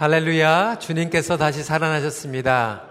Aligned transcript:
할렐루야. 0.00 0.78
주님께서 0.78 1.36
다시 1.36 1.62
살아나셨습니다. 1.62 2.84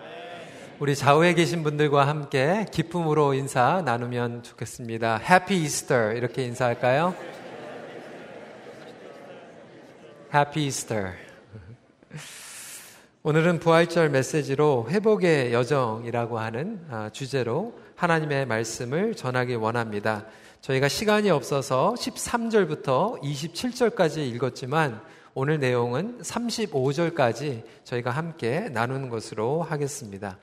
우리 0.78 0.96
좌우에 0.96 1.34
계신 1.34 1.64
분들과 1.64 2.08
함께 2.08 2.68
기쁨으로 2.72 3.34
인사 3.34 3.82
나누면 3.84 4.44
좋겠습니다. 4.44 5.20
Happy 5.20 5.60
Easter. 5.60 6.16
이렇게 6.16 6.44
인사할까요? 6.44 7.16
Happy 10.32 10.66
Easter. 10.66 11.14
오늘은 13.24 13.58
부활절 13.58 14.10
메시지로 14.10 14.86
회복의 14.92 15.52
여정이라고 15.52 16.38
하는 16.38 16.80
아, 16.92 17.10
주제로 17.12 17.74
하나님의 17.96 18.46
말씀을 18.46 19.16
전하기 19.16 19.56
원합니다. 19.56 20.28
저희가 20.62 20.88
시간이 20.88 21.32
없어서 21.32 21.96
13절부터 21.98 23.20
27절까지 23.24 24.20
읽었지만 24.36 25.02
오늘 25.42 25.58
내용은 25.58 26.20
35절까지 26.22 27.64
저희가 27.86 28.12
함께 28.12 28.68
나누는 28.74 29.08
것으로 29.08 29.64
하겠습니다. 29.64 30.38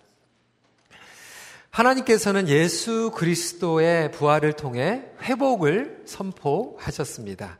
하나님께서는 1.68 2.48
예수 2.48 3.10
그리스도의 3.14 4.10
부활을 4.12 4.54
통해 4.54 5.02
회복을 5.20 6.04
선포하셨습니다. 6.06 7.58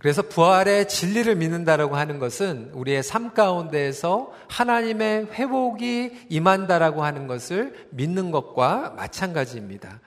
그래서 0.00 0.22
부활의 0.22 0.88
진리를 0.88 1.32
믿는다라고 1.36 1.94
하는 1.94 2.18
것은 2.18 2.72
우리의 2.74 3.04
삶 3.04 3.32
가운데에서 3.32 4.32
하나님의 4.48 5.26
회복이 5.26 6.26
임한다라고 6.30 7.04
하는 7.04 7.28
것을 7.28 7.76
믿는 7.90 8.32
것과 8.32 8.94
마찬가지입니다. 8.96 10.00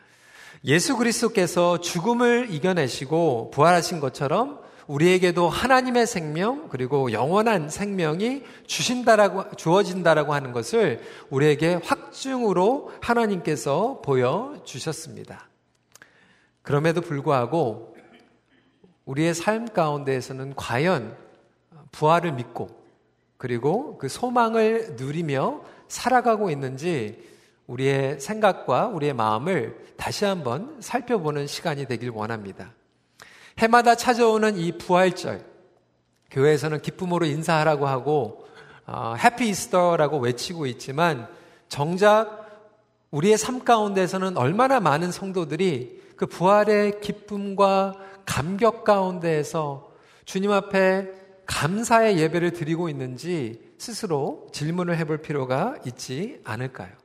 예수 0.65 0.97
그리스도께서 0.97 1.79
죽음을 1.79 2.47
이겨내시고 2.51 3.51
부활하신 3.51 4.01
것처럼 4.01 4.62
우리에게도 4.87 5.49
하나님의 5.49 6.07
생명 6.07 6.67
그리고 6.69 7.11
영원한 7.11 7.69
생명이 7.69 8.43
주신다라고 8.67 9.55
주어진다라고 9.55 10.33
하는 10.33 10.51
것을 10.51 11.01
우리에게 11.29 11.79
확증으로 11.83 12.91
하나님께서 13.01 14.01
보여 14.03 14.61
주셨습니다. 14.65 15.49
그럼에도 16.61 17.01
불구하고 17.01 17.95
우리의 19.05 19.33
삶 19.33 19.67
가운데에서는 19.67 20.55
과연 20.55 21.15
부활을 21.91 22.33
믿고 22.33 22.69
그리고 23.37 23.97
그 23.97 24.07
소망을 24.07 24.95
누리며 24.95 25.61
살아가고 25.87 26.49
있는지 26.49 27.21
우리의 27.67 28.19
생각과 28.19 28.87
우리의 28.87 29.13
마음을 29.13 29.77
다시 29.97 30.25
한번 30.25 30.77
살펴보는 30.79 31.47
시간이 31.47 31.85
되길 31.85 32.09
원합니다. 32.09 32.73
해마다 33.57 33.95
찾아오는 33.95 34.57
이 34.57 34.77
부활절, 34.77 35.45
교회에서는 36.31 36.81
기쁨으로 36.81 37.25
인사하라고 37.25 37.87
하고, 37.87 38.45
어, 38.85 39.15
해피 39.17 39.49
이스터라고 39.49 40.19
외치고 40.19 40.65
있지만, 40.65 41.27
정작 41.69 42.43
우리의 43.11 43.37
삶 43.37 43.63
가운데서는 43.63 44.37
얼마나 44.37 44.79
많은 44.79 45.11
성도들이 45.11 46.01
그 46.15 46.25
부활의 46.25 46.99
기쁨과 47.01 47.93
감격 48.25 48.83
가운데에서 48.83 49.91
주님 50.25 50.51
앞에 50.51 51.09
감사의 51.45 52.17
예배를 52.17 52.53
드리고 52.53 52.89
있는지 52.89 53.61
스스로 53.77 54.47
질문을 54.51 54.97
해볼 54.97 55.19
필요가 55.19 55.75
있지 55.85 56.39
않을까요? 56.43 57.02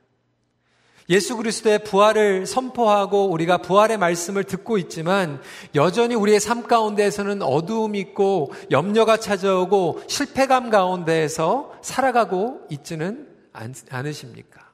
예수 1.09 1.35
그리스도의 1.37 1.83
부활을 1.83 2.45
선포하고 2.45 3.29
우리가 3.31 3.57
부활의 3.57 3.97
말씀을 3.97 4.43
듣고 4.43 4.77
있지만 4.77 5.41
여전히 5.73 6.13
우리의 6.13 6.39
삶 6.39 6.67
가운데에서는 6.67 7.41
어두움이 7.41 7.99
있고 7.99 8.53
염려가 8.69 9.17
찾아오고 9.17 10.03
실패감 10.07 10.69
가운데에서 10.69 11.73
살아가고 11.81 12.61
있지는 12.69 13.27
않으십니까? 13.89 14.69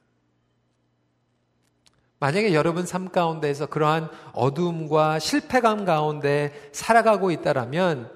만약에 2.18 2.54
여러분 2.54 2.86
삶 2.86 3.08
가운데에서 3.08 3.66
그러한 3.66 4.10
어두움과 4.32 5.18
실패감 5.18 5.84
가운데 5.86 6.52
살아가고 6.72 7.30
있다라면 7.30 8.10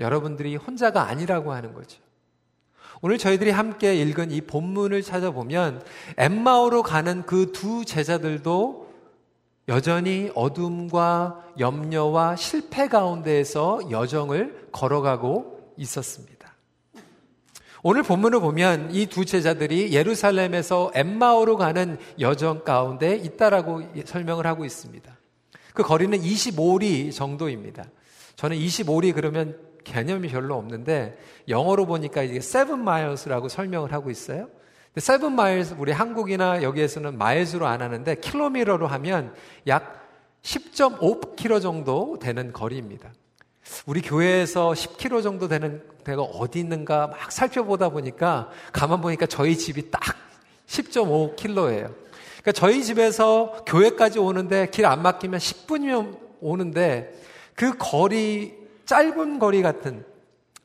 여러분들이 0.00 0.56
혼자가 0.56 1.08
아니라고 1.08 1.52
하는 1.52 1.72
거죠. 1.72 2.03
오늘 3.06 3.18
저희들이 3.18 3.50
함께 3.50 3.94
읽은 3.96 4.30
이 4.30 4.40
본문을 4.40 5.02
찾아보면 5.02 5.82
엠마오로 6.16 6.82
가는 6.82 7.26
그 7.26 7.52
두 7.52 7.84
제자들도 7.84 8.88
여전히 9.68 10.30
어둠과 10.34 11.44
염려와 11.58 12.36
실패 12.36 12.88
가운데에서 12.88 13.90
여정을 13.90 14.68
걸어가고 14.72 15.74
있었습니다. 15.76 16.54
오늘 17.82 18.02
본문을 18.04 18.40
보면 18.40 18.94
이 18.94 19.04
두 19.04 19.26
제자들이 19.26 19.92
예루살렘에서 19.92 20.90
엠마오로 20.94 21.58
가는 21.58 21.98
여정 22.20 22.64
가운데 22.64 23.16
있다라고 23.16 23.82
설명을 24.06 24.46
하고 24.46 24.64
있습니다. 24.64 25.14
그 25.74 25.82
거리는 25.82 26.18
25리 26.18 27.12
정도입니다. 27.14 27.84
저는 28.36 28.56
25리 28.56 29.14
그러면 29.14 29.58
개념이 29.84 30.28
별로 30.28 30.56
없는데 30.56 31.18
영어로 31.48 31.86
보니까 31.86 32.22
이게 32.22 32.36
seven 32.38 32.80
miles라고 32.80 33.48
설명을 33.48 33.92
하고 33.92 34.10
있어요. 34.10 34.48
seven 34.96 35.32
miles 35.32 35.74
우리 35.78 35.92
한국이나 35.92 36.62
여기에서는 36.62 37.18
마일스로 37.18 37.66
안 37.66 37.82
하는데 37.82 38.14
킬로미터로 38.16 38.86
하면 38.86 39.34
약 39.66 40.08
10.5km 40.42 41.62
정도 41.62 42.18
되는 42.20 42.52
거리입니다. 42.52 43.12
우리 43.86 44.02
교회에서 44.02 44.70
10km 44.70 45.22
정도 45.22 45.48
되는 45.48 45.82
데가 46.04 46.22
어디 46.22 46.60
있는가 46.60 47.06
막 47.08 47.32
살펴보다 47.32 47.88
보니까 47.88 48.50
가만 48.72 49.00
보니까 49.00 49.26
저희 49.26 49.56
집이 49.56 49.90
딱 49.90 50.00
10.5km예요. 50.66 51.92
그러니까 52.42 52.52
저희 52.52 52.84
집에서 52.84 53.64
교회까지 53.66 54.18
오는데 54.18 54.68
길 54.70 54.84
안 54.84 55.02
막히면 55.02 55.40
10분이면 55.40 56.18
오는데 56.40 57.14
그 57.54 57.76
거리 57.78 58.63
짧은 58.86 59.38
거리 59.38 59.62
같은 59.62 60.04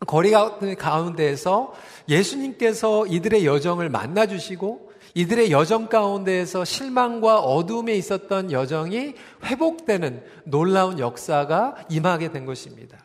거리 0.08 0.32
가운데에서 0.32 1.74
예수님께서 2.08 3.06
이들의 3.08 3.46
여정을 3.46 3.90
만나주시고 3.90 4.90
이들의 5.16 5.52
여정 5.52 5.88
가운데에서 5.88 6.64
실망과 6.64 7.40
어둠에 7.40 7.96
있었던 7.96 8.52
여정이 8.52 9.16
회복되는 9.44 10.24
놀라운 10.46 11.00
역사가 11.00 11.76
임하게 11.90 12.32
된 12.32 12.46
것입니다. 12.46 12.98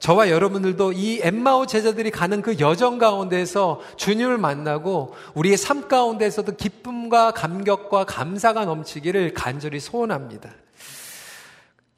저와 0.00 0.28
여러분들도 0.28 0.92
이 0.92 1.20
엠마오 1.22 1.66
제자들이 1.66 2.10
가는 2.10 2.42
그 2.42 2.58
여정 2.58 2.98
가운데서 2.98 3.80
주님을 3.96 4.36
만나고 4.36 5.14
우리의 5.34 5.56
삶 5.56 5.88
가운데서도 5.88 6.56
기쁨과 6.56 7.30
감격과 7.30 8.04
감사가 8.04 8.66
넘치기를 8.66 9.32
간절히 9.32 9.80
소원합니다. 9.80 10.50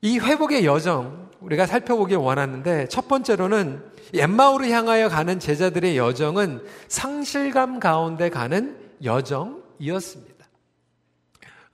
이 0.07 0.21
회복의 0.21 0.65
여정 0.65 1.31
우리가 1.41 1.67
살펴보길 1.67 2.17
원하는데 2.19 2.87
첫 2.87 3.09
번째로는 3.09 3.83
엠마오를 4.15 4.69
향하여 4.69 5.09
가는 5.09 5.41
제자들의 5.41 5.97
여정은 5.97 6.65
상실감 6.87 7.81
가운데 7.81 8.31
가는 8.31 8.79
여정이었습니다. 9.03 10.47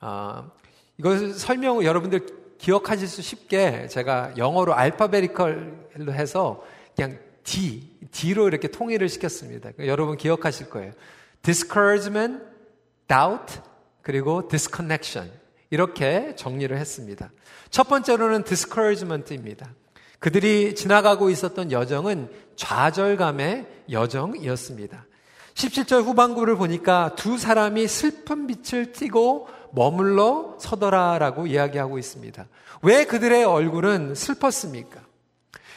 아, 0.00 0.50
이것을 0.96 1.34
설명 1.34 1.84
여러분들 1.84 2.56
기억하실 2.56 3.06
수 3.06 3.20
쉽게 3.20 3.88
제가 3.88 4.32
영어로 4.38 4.72
알파베리컬로 4.72 6.12
해서 6.12 6.64
그냥 6.96 7.18
D, 7.44 7.98
D로 8.12 8.48
이렇게 8.48 8.68
통일을 8.68 9.10
시켰습니다. 9.10 9.72
여러분 9.80 10.16
기억하실 10.16 10.70
거예요. 10.70 10.92
discouragement, 11.42 12.42
doubt, 13.08 13.60
그리고 14.00 14.48
disconnection. 14.48 15.41
이렇게 15.72 16.34
정리를 16.36 16.76
했습니다. 16.76 17.32
첫 17.70 17.88
번째로는 17.88 18.44
discouragement입니다. 18.44 19.70
그들이 20.18 20.74
지나가고 20.74 21.30
있었던 21.30 21.72
여정은 21.72 22.28
좌절감의 22.56 23.66
여정이었습니다. 23.90 25.06
17절 25.54 26.04
후반부를 26.04 26.56
보니까 26.56 27.14
두 27.16 27.38
사람이 27.38 27.88
슬픈 27.88 28.46
빛을 28.46 28.92
띠고 28.92 29.48
머물러 29.72 30.58
서더라라고 30.60 31.46
이야기하고 31.46 31.98
있습니다. 31.98 32.46
왜 32.82 33.06
그들의 33.06 33.42
얼굴은 33.42 34.14
슬펐습니까? 34.14 35.00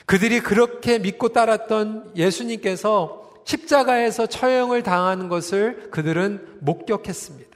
그들이 0.06 0.42
그렇게 0.42 1.00
믿고 1.00 1.30
따랐던 1.30 2.12
예수님께서 2.18 3.31
십자가에서 3.46 4.25
처형을 4.25 4.84
당하는 4.84 5.30
것을 5.30 5.90
그들은 5.92 6.58
목격했습니다. 6.60 7.55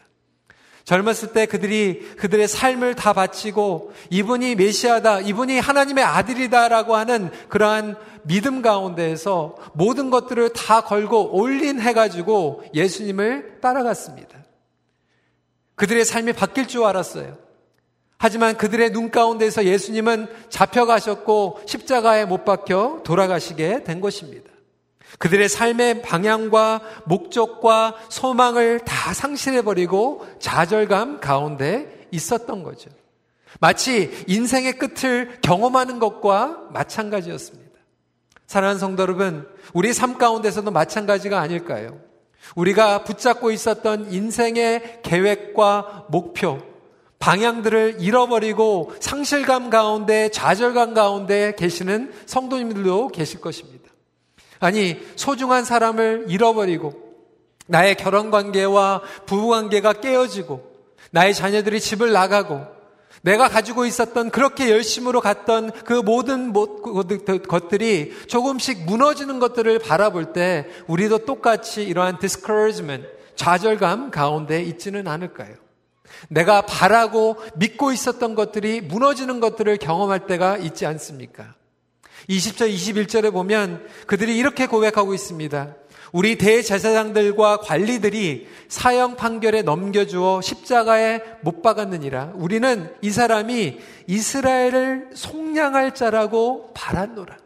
젊었을 0.90 1.34
때 1.34 1.46
그들이 1.46 2.16
그들의 2.18 2.48
삶을 2.48 2.96
다 2.96 3.14
바치고 3.14 3.94
이분이 4.10 4.56
메시아다, 4.56 5.20
이분이 5.20 5.60
하나님의 5.60 6.04
아들이다라고 6.04 6.96
하는 6.96 7.30
그러한 7.48 7.96
믿음 8.24 8.64
가운데에서 8.64 9.56
모든 9.74 10.10
것들을 10.10 10.50
다 10.54 10.82
걸고 10.82 11.38
올린 11.38 11.80
해가지고 11.80 12.64
예수님을 12.74 13.60
따라갔습니다. 13.62 14.40
그들의 15.76 16.04
삶이 16.06 16.34
바뀔 16.34 16.68
줄 16.68 16.84
알았어요. 16.84 17.38
하지만 18.18 18.58
그들의 18.58 18.92
눈 18.92 19.12
가운데서 19.12 19.66
예수님은 19.66 20.26
잡혀가셨고 20.50 21.62
십자가에 21.68 22.26
못 22.26 22.46
박혀 22.46 23.02
돌아가시게 23.04 23.84
된 23.84 24.02
것입니다. 24.02 24.49
그들의 25.18 25.50
삶의 25.50 26.02
방향과 26.02 26.82
목적과 27.06 27.96
소망을 28.10 28.80
다 28.80 29.14
상실해버리고 29.14 30.26
좌절감 30.40 31.20
가운데 31.20 32.08
있었던 32.12 32.64
거죠. 32.64 32.90
마치 33.60 34.24
인생의 34.28 34.78
끝을 34.78 35.40
경험하는 35.42 36.00
것과 36.00 36.68
마찬가지였습니다. 36.72 37.70
사랑하는 38.46 38.80
성도 38.80 39.04
여러분, 39.04 39.48
우리 39.74 39.94
삶 39.94 40.18
가운데서도 40.18 40.72
마찬가지가 40.72 41.40
아닐까요? 41.40 42.00
우리가 42.56 43.04
붙잡고 43.04 43.52
있었던 43.52 44.12
인생의 44.12 45.02
계획과 45.04 46.06
목표, 46.10 46.60
방향들을 47.20 47.98
잃어버리고 48.00 48.94
상실감 49.00 49.70
가운데, 49.70 50.30
좌절감 50.30 50.94
가운데 50.94 51.54
계시는 51.58 52.14
성도님들도 52.26 53.10
계실 53.10 53.42
것입니다. 53.42 53.79
아니, 54.60 55.00
소중한 55.16 55.66
사람을 55.66 56.26
잃어버리고, 56.28 56.94
나의 57.68 57.96
결혼 57.96 58.32
관계와 58.32 59.02
부부 59.26 59.50
관계가 59.50 59.94
깨어지고, 59.94 60.70
나의 61.12 61.34
자녀들이 61.34 61.80
집을 61.80 62.12
나가고, 62.12 62.80
내가 63.22 63.50
가지고 63.50 63.86
있었던 63.86 64.30
그렇게 64.30 64.70
열심으로 64.70 65.22
갔던 65.22 65.72
그 65.84 65.94
모든 65.94 66.54
것들이 66.54 68.14
조금씩 68.28 68.86
무너지는 68.86 69.40
것들을 69.40 69.80
바라볼 69.80 70.32
때 70.32 70.68
우리도 70.88 71.20
똑같이 71.26 71.84
이러한 71.84 72.20
discouragement, 72.20 73.08
좌절감 73.36 74.12
가운데 74.12 74.62
있지는 74.62 75.08
않을까요? 75.08 75.56
내가 76.30 76.62
바라고 76.62 77.38
믿고 77.56 77.92
있었던 77.92 78.36
것들이 78.36 78.82
무너지는 78.82 79.40
것들을 79.40 79.78
경험할 79.78 80.28
때가 80.28 80.58
있지 80.58 80.86
않습니까? 80.86 81.56
20절, 82.30 82.72
21절에 82.72 83.34
보면 83.34 83.86
그들이 84.06 84.38
이렇게 84.38 84.68
고백하고 84.68 85.14
있습니다. 85.14 85.76
우리 86.12 86.38
대제사장들과 86.38 87.58
관리들이 87.58 88.48
사형 88.68 89.16
판결에 89.16 89.62
넘겨주어 89.62 90.42
십자가에 90.42 91.22
못 91.42 91.62
박았느니라. 91.62 92.34
우리는 92.36 92.94
이 93.02 93.12
사람이 93.12 93.80
이스라엘을 94.08 95.10
속량할 95.14 95.94
자라고 95.96 96.72
바랐노라. 96.74 97.38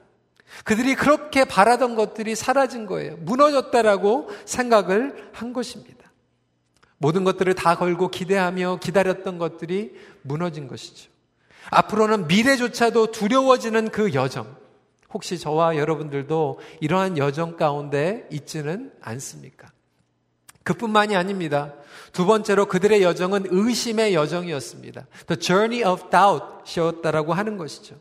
그들이 0.64 0.96
그렇게 0.96 1.46
바라던 1.46 1.96
것들이 1.96 2.36
사라진 2.36 2.86
거예요. 2.86 3.18
무너졌다라고 3.18 4.30
생각을 4.46 5.30
한 5.34 5.52
것입니다. 5.52 6.12
모든 6.98 7.26
것들을 7.26 7.54
다 7.56 7.76
걸고 7.76 8.10
기대하며 8.10 8.80
기다렸던 8.82 9.40
것들이 9.40 9.94
무너진 10.22 10.68
것이죠. 10.68 11.10
앞으로는 11.70 12.28
미래조차도 12.28 13.12
두려워지는 13.12 13.90
그 13.90 14.14
여정. 14.14 14.63
혹시 15.14 15.38
저와 15.38 15.78
여러분들도 15.78 16.60
이러한 16.80 17.18
여정 17.18 17.56
가운데 17.58 18.28
있지는 18.32 18.92
않습니까? 19.02 19.72
그뿐만이 20.64 21.16
아닙니다. 21.16 21.74
두 22.14 22.26
번째로 22.26 22.68
그들의 22.68 23.04
여정은 23.04 23.48
의심의 23.50 24.14
여정이었습니다. 24.14 25.08
The 25.28 25.40
journey 25.40 25.84
of 25.84 26.10
doubt이었다라고 26.10 27.34
하는 27.34 27.58
것이죠. 27.58 27.96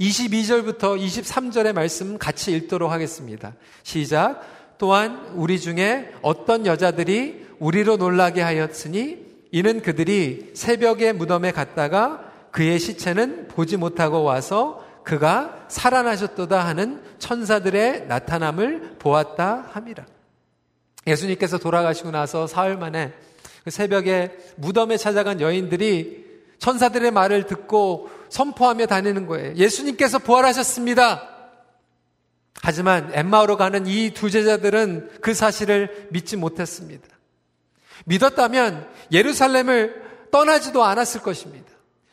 22절부터 0.00 0.98
23절의 0.98 1.74
말씀 1.74 2.18
같이 2.18 2.52
읽도록 2.52 2.90
하겠습니다. 2.90 3.54
시작. 3.82 4.40
또한 4.78 5.30
우리 5.34 5.60
중에 5.60 6.12
어떤 6.22 6.66
여자들이 6.66 7.46
우리로 7.58 7.96
놀라게 7.96 8.42
하였으니 8.42 9.26
이는 9.52 9.80
그들이 9.80 10.52
새벽에 10.54 11.12
무덤에 11.12 11.52
갔다가 11.52 12.32
그의 12.50 12.78
시체는 12.78 13.48
보지 13.48 13.76
못하고 13.76 14.22
와서 14.22 14.85
그가 15.06 15.66
살아나셨도다 15.68 16.66
하는 16.66 17.00
천사들의 17.20 18.08
나타남을 18.08 18.96
보았다 18.98 19.68
함이라. 19.70 20.04
예수님께서 21.06 21.58
돌아가시고 21.58 22.10
나서 22.10 22.48
사흘 22.48 22.76
만에 22.76 23.14
그 23.62 23.70
새벽에 23.70 24.36
무덤에 24.56 24.96
찾아간 24.96 25.40
여인들이 25.40 26.26
천사들의 26.58 27.12
말을 27.12 27.46
듣고 27.46 28.10
선포하며 28.30 28.86
다니는 28.86 29.26
거예요. 29.26 29.54
예수님께서 29.54 30.18
부활하셨습니다. 30.18 31.28
하지만 32.62 33.10
엠마오로 33.14 33.56
가는 33.58 33.86
이 33.86 34.10
두 34.12 34.28
제자들은 34.28 35.20
그 35.20 35.34
사실을 35.34 36.08
믿지 36.10 36.36
못했습니다. 36.36 37.06
믿었다면 38.06 38.88
예루살렘을 39.12 40.02
떠나지도 40.32 40.82
않았을 40.82 41.22
것입니다. 41.22 41.65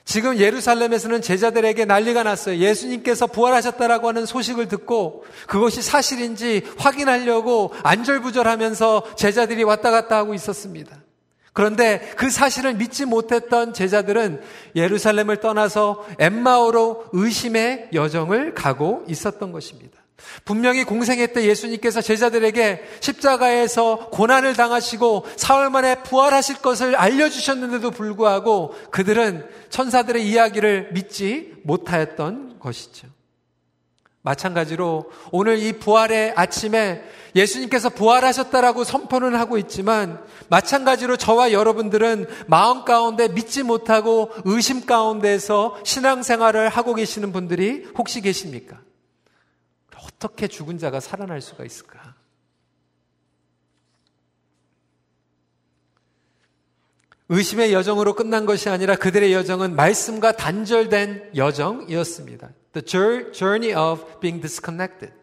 지금 0.06 0.38
예루살렘에서는 0.38 1.22
제자들에게 1.22 1.86
난리가 1.86 2.24
났어요. 2.24 2.58
예수님께서 2.58 3.28
부활하셨다라고 3.28 4.10
하는 4.10 4.26
소식을 4.26 4.68
듣고 4.68 5.24
그것이 5.48 5.82
사실인지 5.82 6.64
확인하려고 6.78 7.74
안절부절하면서 7.84 9.16
제자들이 9.16 9.64
왔다 9.64 9.92
갔다 9.92 10.18
하고 10.18 10.34
있었습니다. 10.34 10.98
그런데 11.54 12.00
그 12.18 12.30
사실을 12.30 12.74
믿지 12.74 13.06
못했던 13.06 13.74
제자들은 13.74 14.42
예루살렘을 14.76 15.38
떠나서 15.38 16.06
엠마오로 16.20 17.06
의심의 17.14 17.90
여정을 17.94 18.56
가고 18.56 19.04
있었던 19.08 19.52
것입니다. 19.52 20.03
분명히 20.46 20.84
공생애 20.84 21.28
때 21.28 21.46
예수님께서 21.46 22.02
제자들에게 22.02 22.84
십자가에서 23.00 24.10
고난을 24.12 24.56
당하시고 24.56 25.26
사흘 25.36 25.70
만에 25.70 25.96
부활하실 26.04 26.58
것을 26.58 26.96
알려주셨는데도 26.96 27.92
불구하고 27.92 28.76
그들은 28.92 29.48
천사들의 29.70 30.28
이야기를 30.28 30.90
믿지 30.94 31.54
못하였던 31.64 32.60
것이죠. 32.60 33.08
마찬가지로 34.24 35.12
오늘 35.32 35.58
이 35.60 35.74
부활의 35.74 36.34
아침에 36.36 37.04
예수님께서 37.36 37.90
부활하셨다라고 37.90 38.84
선포는 38.84 39.36
하고 39.36 39.58
있지만 39.58 40.24
마찬가지로 40.50 41.18
저와 41.18 41.52
여러분들은 41.52 42.28
마음 42.48 42.86
가운데 42.86 43.28
믿지 43.28 43.64
못하고 43.64 44.32
의심 44.46 44.86
가운데서 44.86 45.78
신앙생활을 45.84 46.70
하고 46.70 46.94
계시는 46.94 47.34
분들이 47.34 47.86
혹시 47.98 48.22
계십니까? 48.22 48.80
어떻게 50.04 50.48
죽은 50.48 50.78
자가 50.78 51.00
살아날 51.00 51.42
수가 51.42 51.64
있을까? 51.66 52.16
의심의 57.30 57.74
여정으로 57.74 58.14
끝난 58.14 58.46
것이 58.46 58.70
아니라 58.70 58.96
그들의 58.96 59.34
여정은 59.34 59.76
말씀과 59.76 60.34
단절된 60.34 61.32
여정이었습니다. 61.36 62.50
The 62.74 63.32
journey 63.34 63.74
of 63.74 64.20
being 64.20 64.42
disconnected. 64.42 65.14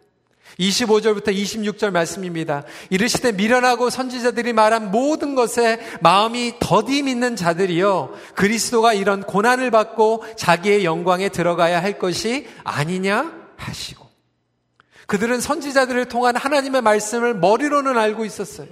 25절부터 0.59 1.29
26절 1.29 1.91
말씀입니다. 1.93 2.65
이르시되 2.91 3.33
미련하고 3.33 3.91
선지자들이 3.91 4.53
말한 4.53 4.91
모든 4.91 5.35
것에 5.35 5.78
마음이 6.00 6.54
더디 6.59 7.04
믿는 7.04 7.37
자들이요. 7.37 8.12
그리스도가 8.35 8.93
이런 8.93 9.23
고난을 9.23 9.71
받고 9.71 10.25
자기의 10.37 10.85
영광에 10.85 11.28
들어가야 11.28 11.81
할 11.81 11.99
것이 11.99 12.49
아니냐 12.64 13.33
하시고. 13.57 14.10
그들은 15.11 15.40
선지자들을 15.40 16.05
통한 16.05 16.37
하나님의 16.37 16.83
말씀을 16.83 17.35
머리로는 17.35 17.99
알고 17.99 18.25
있었어요. 18.25 18.69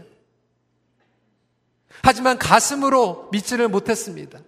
하지만 2.00 2.38
가슴으로 2.38 3.28
믿지를 3.32 3.66
못했습니다. 3.66 4.38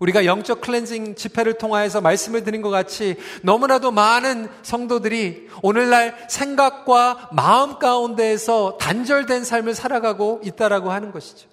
우리가 0.00 0.24
영적 0.24 0.62
클렌징 0.62 1.16
집회를 1.16 1.58
통하여서 1.58 2.00
말씀을 2.00 2.44
드린 2.44 2.62
것 2.62 2.70
같이 2.70 3.16
너무나도 3.42 3.90
많은 3.90 4.48
성도들이 4.62 5.50
오늘날 5.60 6.16
생각과 6.30 7.28
마음 7.32 7.78
가운데에서 7.78 8.78
단절된 8.80 9.44
삶을 9.44 9.74
살아가고 9.74 10.40
있다라고 10.44 10.90
하는 10.90 11.12
것이죠. 11.12 11.46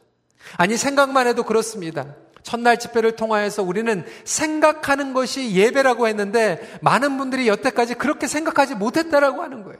아니 0.56 0.78
생각만 0.78 1.28
해도 1.28 1.44
그렇습니다. 1.44 2.16
첫날 2.46 2.78
집회를 2.78 3.16
통하여서 3.16 3.64
우리는 3.64 4.06
생각하는 4.24 5.14
것이 5.14 5.56
예배라고 5.56 6.08
했는데 6.08 6.78
많은 6.82 7.18
분들이 7.18 7.48
여태까지 7.48 7.96
그렇게 7.96 8.28
생각하지 8.28 8.76
못했다라고 8.76 9.42
하는 9.42 9.64
거예요. 9.64 9.80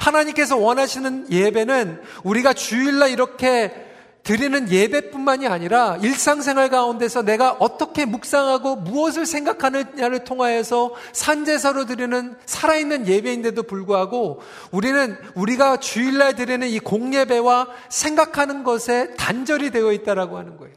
하나님께서 0.00 0.56
원하시는 0.56 1.30
예배는 1.30 2.00
우리가 2.24 2.54
주일날 2.54 3.10
이렇게 3.10 3.84
드리는 4.22 4.70
예배뿐만이 4.70 5.46
아니라 5.48 5.98
일상생활 6.00 6.70
가운데서 6.70 7.22
내가 7.22 7.52
어떻게 7.58 8.06
묵상하고 8.06 8.76
무엇을 8.76 9.26
생각하느냐를 9.26 10.24
통하여서 10.24 10.94
산제사로 11.12 11.84
드리는 11.84 12.36
살아있는 12.46 13.06
예배인데도 13.06 13.64
불구하고 13.64 14.40
우리는 14.70 15.16
우리가 15.34 15.76
주일날 15.76 16.36
드리는 16.36 16.66
이 16.66 16.78
공예배와 16.78 17.68
생각하는 17.90 18.64
것에 18.64 19.14
단절이 19.16 19.70
되어 19.70 19.92
있다라고 19.92 20.38
하는 20.38 20.56
거예요. 20.56 20.74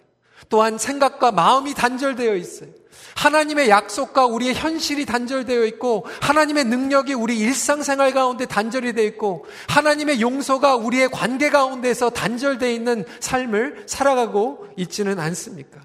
또한 0.52 0.78
생각과 0.78 1.32
마음이 1.32 1.74
단절되어 1.74 2.36
있어요. 2.36 2.70
하나님의 3.16 3.70
약속과 3.70 4.26
우리의 4.26 4.54
현실이 4.54 5.06
단절되어 5.06 5.66
있고 5.66 6.06
하나님의 6.22 6.66
능력이 6.66 7.14
우리 7.14 7.40
일상생활 7.40 8.14
가운데 8.14 8.46
단절이 8.46 8.94
되어 8.94 9.06
있고 9.06 9.46
하나님의 9.70 10.22
용서가 10.22 10.76
우리의 10.76 11.10
관계 11.10 11.50
가운데서 11.50 12.12
단절되어 12.12 12.70
있는 12.70 13.06
삶을 13.20 13.86
살아가고 13.88 14.68
있지는 14.78 15.20
않습니까? 15.20 15.80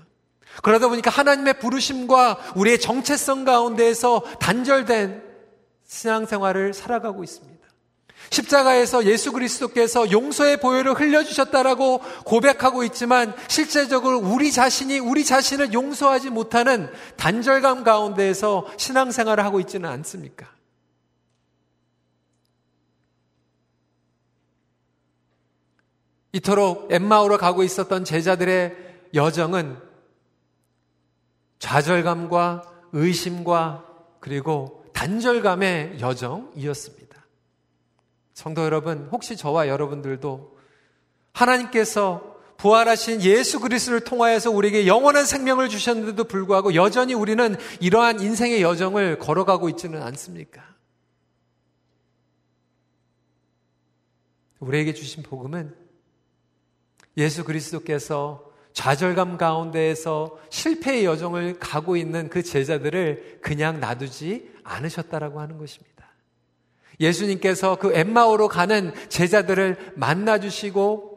그러다 0.63 0.89
보니까 0.89 1.11
하나님의 1.11 1.59
부르심과 1.61 2.39
우리의 2.57 2.81
정체성 2.81 3.45
가운데에서 3.45 4.23
단절된 4.41 5.23
신앙생활을 5.87 6.75
살아가고 6.75 7.23
있습니다. 7.23 7.56
십자가에서 8.31 9.05
예수 9.07 9.33
그리스도께서 9.33 10.11
용서의 10.11 10.59
보혈을 10.59 10.95
흘려주셨다라고 10.95 12.01
고백하고 12.25 12.85
있지만 12.85 13.35
실제적으로 13.49 14.19
우리 14.19 14.51
자신이 14.51 14.99
우리 14.99 15.25
자신을 15.25 15.73
용서하지 15.73 16.31
못하는 16.31 16.91
단절감 17.17 17.85
가운데에서 17.85 18.67
신앙생활을 18.77 19.45
하고 19.45 19.61
있지는 19.61 19.89
않습니까? 19.91 20.47
이토록 26.33 26.93
엠마오로 26.93 27.39
가고 27.39 27.63
있었던 27.63 28.05
제자들의 28.05 28.77
여정은 29.15 29.79
좌절감과 31.59 32.63
의심과 32.93 33.85
그리고 34.21 34.85
단절감의 34.93 36.01
여정이었습니다. 36.01 36.96
성도 38.37 38.63
여러분, 38.65 39.09
혹시 39.11 39.35
저와 39.35 39.67
여러분들도 39.67 40.59
하나님께서 41.33 42.37
부활하신 42.59 43.23
예수 43.23 43.61
그리스도를 43.61 44.01
통하여서 44.01 44.51
우리에게 44.51 44.87
영원한 44.87 45.25
생명을 45.25 45.71
주셨는데도 45.71 46.25
불구하고 46.25 46.75
여전히 46.75 47.15
우리는 47.15 47.57
이러한 47.81 48.21
인생의 48.21 48.61
여정을 48.61 49.19
걸어가고 49.21 49.71
있지는 49.71 50.03
않습니까? 50.03 50.63
우리에게 54.61 54.93
주신 54.93 55.23
복음은 55.23 55.75
예수 57.17 57.43
그리스도께서 57.43 58.53
좌절감 58.75 59.39
가운데에서 59.39 60.39
실패의 60.51 61.07
여정을 61.07 61.59
가고 61.59 61.97
있는 61.97 62.29
그 62.29 62.43
제자들을 62.43 63.39
그냥 63.41 63.81
놔두지 63.81 64.57
않으셨다라고 64.63 65.41
하는 65.41 65.57
것입니다. 65.57 65.96
예수님께서 67.01 67.77
그 67.77 67.93
엠마오로 67.95 68.49
가는 68.49 68.93
제자들을 69.09 69.93
만나주시고 69.97 71.17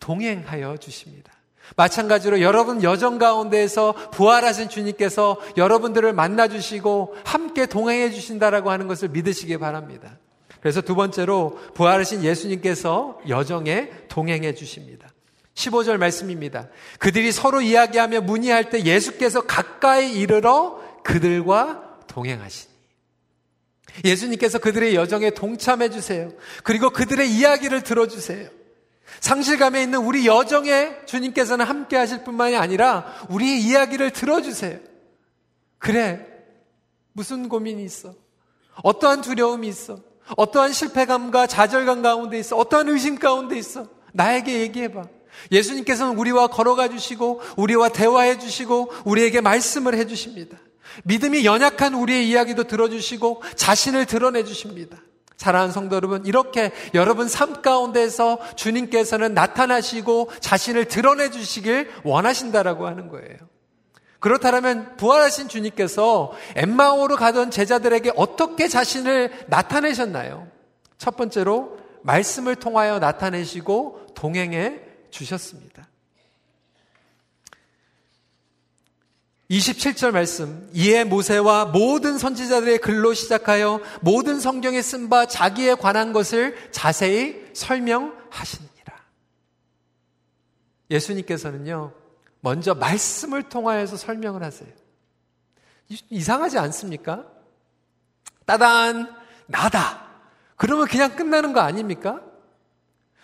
동행하여 0.00 0.76
주십니다. 0.78 1.32
마찬가지로 1.76 2.40
여러분 2.40 2.82
여정 2.82 3.18
가운데에서 3.18 3.92
부활하신 4.10 4.68
주님께서 4.68 5.38
여러분들을 5.56 6.12
만나주시고 6.12 7.16
함께 7.24 7.66
동행해 7.66 8.10
주신다라고 8.10 8.70
하는 8.70 8.88
것을 8.88 9.08
믿으시기 9.08 9.58
바랍니다. 9.58 10.18
그래서 10.60 10.80
두 10.80 10.94
번째로 10.94 11.58
부활하신 11.74 12.22
예수님께서 12.22 13.18
여정에 13.28 13.90
동행해 14.08 14.54
주십니다. 14.54 15.08
15절 15.54 15.98
말씀입니다. 15.98 16.68
그들이 16.98 17.32
서로 17.32 17.60
이야기하며 17.60 18.22
문의할 18.22 18.70
때 18.70 18.84
예수께서 18.84 19.42
가까이 19.42 20.12
이르러 20.12 20.80
그들과 21.02 21.98
동행하시니. 22.06 22.71
예수님께서 24.04 24.58
그들의 24.58 24.94
여정에 24.94 25.30
동참해 25.30 25.90
주세요. 25.90 26.32
그리고 26.62 26.90
그들의 26.90 27.30
이야기를 27.30 27.82
들어주세요. 27.82 28.48
상실감에 29.20 29.82
있는 29.82 30.00
우리 30.00 30.26
여정에 30.26 31.04
주님께서는 31.06 31.64
함께 31.64 31.96
하실 31.96 32.24
뿐만이 32.24 32.56
아니라 32.56 33.04
우리의 33.28 33.60
이야기를 33.60 34.10
들어주세요. 34.10 34.78
그래. 35.78 36.26
무슨 37.12 37.48
고민이 37.48 37.84
있어? 37.84 38.14
어떠한 38.82 39.20
두려움이 39.20 39.68
있어? 39.68 40.00
어떠한 40.36 40.72
실패감과 40.72 41.46
좌절감 41.46 42.00
가운데 42.02 42.38
있어? 42.38 42.56
어떠한 42.56 42.88
의심 42.88 43.18
가운데 43.18 43.58
있어? 43.58 43.86
나에게 44.12 44.60
얘기해봐. 44.60 45.04
예수님께서는 45.50 46.16
우리와 46.16 46.46
걸어가 46.48 46.88
주시고 46.88 47.40
우리와 47.56 47.90
대화해 47.90 48.38
주시고 48.38 48.92
우리에게 49.04 49.40
말씀을 49.40 49.94
해 49.94 50.06
주십니다. 50.06 50.58
믿음이 51.04 51.44
연약한 51.44 51.94
우리의 51.94 52.28
이야기도 52.28 52.64
들어주시고 52.64 53.42
자신을 53.56 54.06
드러내 54.06 54.44
주십니다. 54.44 54.98
사랑하는 55.36 55.72
성도 55.72 55.96
여러분, 55.96 56.24
이렇게 56.24 56.70
여러분 56.94 57.28
삶 57.28 57.62
가운데서 57.62 58.38
주님께서는 58.54 59.34
나타나시고 59.34 60.30
자신을 60.38 60.84
드러내 60.84 61.30
주시길 61.30 61.90
원하신다라고 62.04 62.86
하는 62.86 63.08
거예요. 63.08 63.36
그렇다면 64.20 64.96
부활하신 64.98 65.48
주님께서 65.48 66.32
엠마오로 66.54 67.16
가던 67.16 67.50
제자들에게 67.50 68.12
어떻게 68.14 68.68
자신을 68.68 69.32
나타내셨나요? 69.48 70.46
첫 70.96 71.16
번째로 71.16 71.76
말씀을 72.02 72.54
통하여 72.54 73.00
나타내시고 73.00 74.06
동행해 74.14 74.78
주셨습니다. 75.10 75.71
27절 79.52 80.12
말씀. 80.12 80.70
이에 80.72 81.04
모세와 81.04 81.66
모든 81.66 82.16
선지자들의 82.16 82.78
글로 82.78 83.12
시작하여 83.12 83.80
모든 84.00 84.40
성경에 84.40 84.80
쓴 84.80 85.10
바 85.10 85.26
자기에 85.26 85.74
관한 85.74 86.14
것을 86.14 86.56
자세히 86.70 87.44
설명하시니라. 87.52 88.72
예수님께서는요, 90.90 91.92
먼저 92.40 92.74
말씀을 92.74 93.42
통하여서 93.42 93.96
설명을 93.96 94.42
하세요. 94.42 94.70
이상하지 96.08 96.58
않습니까? 96.58 97.26
따단, 98.46 99.14
나다. 99.46 100.06
그러면 100.56 100.86
그냥 100.86 101.14
끝나는 101.14 101.52
거 101.52 101.60
아닙니까? 101.60 102.22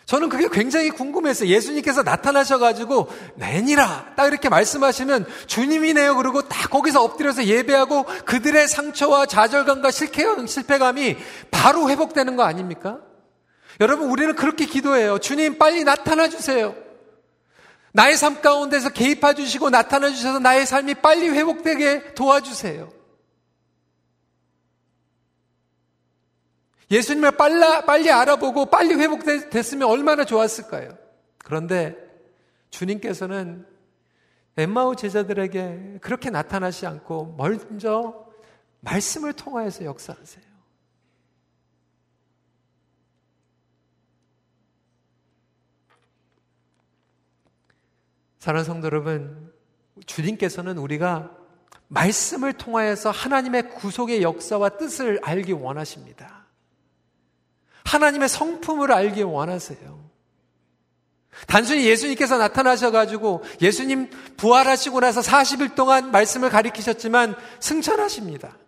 저는 0.09 0.31
그게 0.31 0.49
굉장히 0.51 0.89
궁금했어요. 0.89 1.51
예수님께서 1.51 2.03
나타나셔가지고, 2.03 3.09
내니라! 3.35 4.15
딱 4.17 4.27
이렇게 4.27 4.49
말씀하시면, 4.49 5.27
주님이네요. 5.47 6.17
그리고 6.17 6.41
딱 6.41 6.71
거기서 6.71 7.03
엎드려서 7.05 7.45
예배하고, 7.45 8.05
그들의 8.25 8.69
상처와 8.69 9.27
좌절감과 9.27 9.91
실패감이 9.91 11.19
바로 11.51 11.91
회복되는 11.91 12.37
거 12.37 12.43
아닙니까? 12.43 13.01
여러분, 13.83 14.09
우리는 14.09 14.35
그렇게 14.35 14.65
기도해요. 14.65 15.19
주님, 15.19 15.59
빨리 15.59 15.85
나타나 15.85 16.31
주세요. 16.31 16.75
나의 17.93 18.17
삶 18.17 18.41
가운데서 18.41 18.89
개입해 18.89 19.35
주시고, 19.35 19.69
나타나 19.69 20.09
주셔서 20.09 20.39
나의 20.39 20.65
삶이 20.65 20.95
빨리 21.03 21.29
회복되게 21.29 22.15
도와주세요. 22.15 22.98
예수님을 26.91 27.33
빨리, 27.33 27.85
빨리 27.85 28.11
알아보고 28.11 28.67
빨리 28.67 28.95
회복됐으면 28.95 29.89
얼마나 29.89 30.25
좋았을까요? 30.25 30.97
그런데 31.39 31.97
주님께서는 32.71 33.67
엠마오 34.57 34.97
제자들에게 34.97 35.99
그렇게 36.01 36.31
나타나지 36.31 36.87
않고 36.87 37.35
먼저 37.37 38.27
말씀을 38.81 39.33
통하여서 39.33 39.85
역사하세요. 39.85 40.49
사랑하는 48.39 48.65
성도 48.65 48.87
여러분, 48.87 49.53
주님께서는 50.07 50.79
우리가 50.79 51.37
말씀을 51.89 52.53
통하여서 52.53 53.11
하나님의 53.11 53.71
구속의 53.71 54.23
역사와 54.23 54.71
뜻을 54.71 55.21
알기 55.23 55.53
원하십니다. 55.53 56.38
하나님의 57.89 58.29
성품을 58.29 58.93
알기 58.93 59.23
원하세요. 59.23 60.09
단순히 61.47 61.87
예수님께서 61.87 62.37
나타나셔가지고 62.37 63.45
예수님 63.63 64.11
부활하시고 64.37 65.01
나서 65.01 65.21
40일 65.21 65.75
동안 65.75 66.11
말씀을 66.11 66.51
가리키셨지만 66.51 67.35
승천하십니다. 67.61 68.59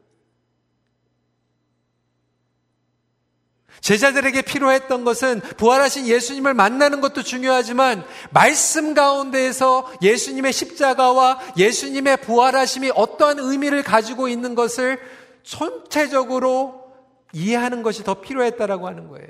제자들에게 3.81 4.43
필요했던 4.43 5.05
것은 5.05 5.41
부활하신 5.57 6.07
예수님을 6.07 6.55
만나는 6.55 7.01
것도 7.01 7.23
중요하지만 7.23 8.05
말씀 8.31 8.95
가운데에서 8.95 9.91
예수님의 10.03 10.53
십자가와 10.53 11.41
예수님의 11.57 12.19
부활하심이 12.19 12.93
어떠한 12.95 13.39
의미를 13.39 13.83
가지고 13.83 14.29
있는 14.29 14.55
것을 14.55 15.01
전체적으로 15.43 16.80
이해하는 17.33 17.83
것이 17.83 18.05
더 18.05 18.21
필요했다라고 18.21 18.87
하는 18.87 19.09
거예요. 19.09 19.29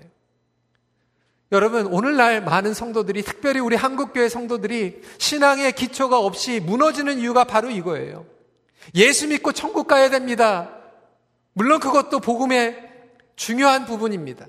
여러분, 1.53 1.87
오늘날 1.87 2.43
많은 2.43 2.75
성도들이, 2.75 3.23
특별히 3.23 3.59
우리 3.59 3.75
한국교회 3.75 4.29
성도들이 4.29 5.03
신앙의 5.19 5.73
기초가 5.73 6.19
없이 6.19 6.61
무너지는 6.61 7.19
이유가 7.19 7.45
바로 7.45 7.71
이거예요. 7.71 8.25
예수 8.95 9.27
믿고 9.27 9.53
천국 9.53 9.89
가야 9.89 10.11
됩니다. 10.11 10.71
물론 11.53 11.81
그것도 11.81 12.21
복음의 12.21 12.89
중요한 13.35 13.85
부분입니다. 13.85 14.47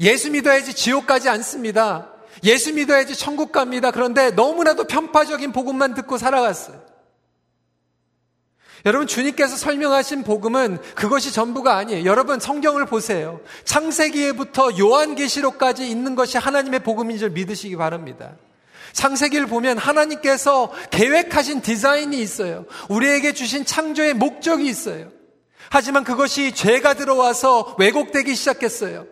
예수 0.00 0.30
믿어야지 0.30 0.74
지옥 0.74 1.06
가지 1.06 1.28
않습니다. 1.28 2.12
예수 2.44 2.72
믿어야지 2.72 3.16
천국 3.16 3.50
갑니다. 3.50 3.90
그런데 3.90 4.30
너무나도 4.30 4.84
편파적인 4.84 5.52
복음만 5.52 5.94
듣고 5.94 6.18
살아갔어요. 6.18 6.85
여러분 8.84 9.06
주님께서 9.06 9.56
설명하신 9.56 10.22
복음은 10.22 10.78
그것이 10.94 11.32
전부가 11.32 11.76
아니에요. 11.76 12.04
여러분 12.04 12.38
성경을 12.38 12.86
보세요. 12.86 13.40
창세기에부터 13.64 14.78
요한계시록까지 14.78 15.88
있는 15.88 16.14
것이 16.14 16.38
하나님의 16.38 16.80
복음인 16.80 17.18
줄 17.18 17.30
믿으시기 17.30 17.76
바랍니다. 17.76 18.32
창세기를 18.92 19.46
보면 19.46 19.78
하나님께서 19.78 20.72
계획하신 20.90 21.62
디자인이 21.62 22.18
있어요. 22.18 22.64
우리에게 22.88 23.32
주신 23.32 23.64
창조의 23.64 24.14
목적이 24.14 24.66
있어요. 24.66 25.10
하지만 25.68 26.04
그것이 26.04 26.52
죄가 26.52 26.94
들어와서 26.94 27.74
왜곡되기 27.78 28.34
시작했어요. 28.34 29.06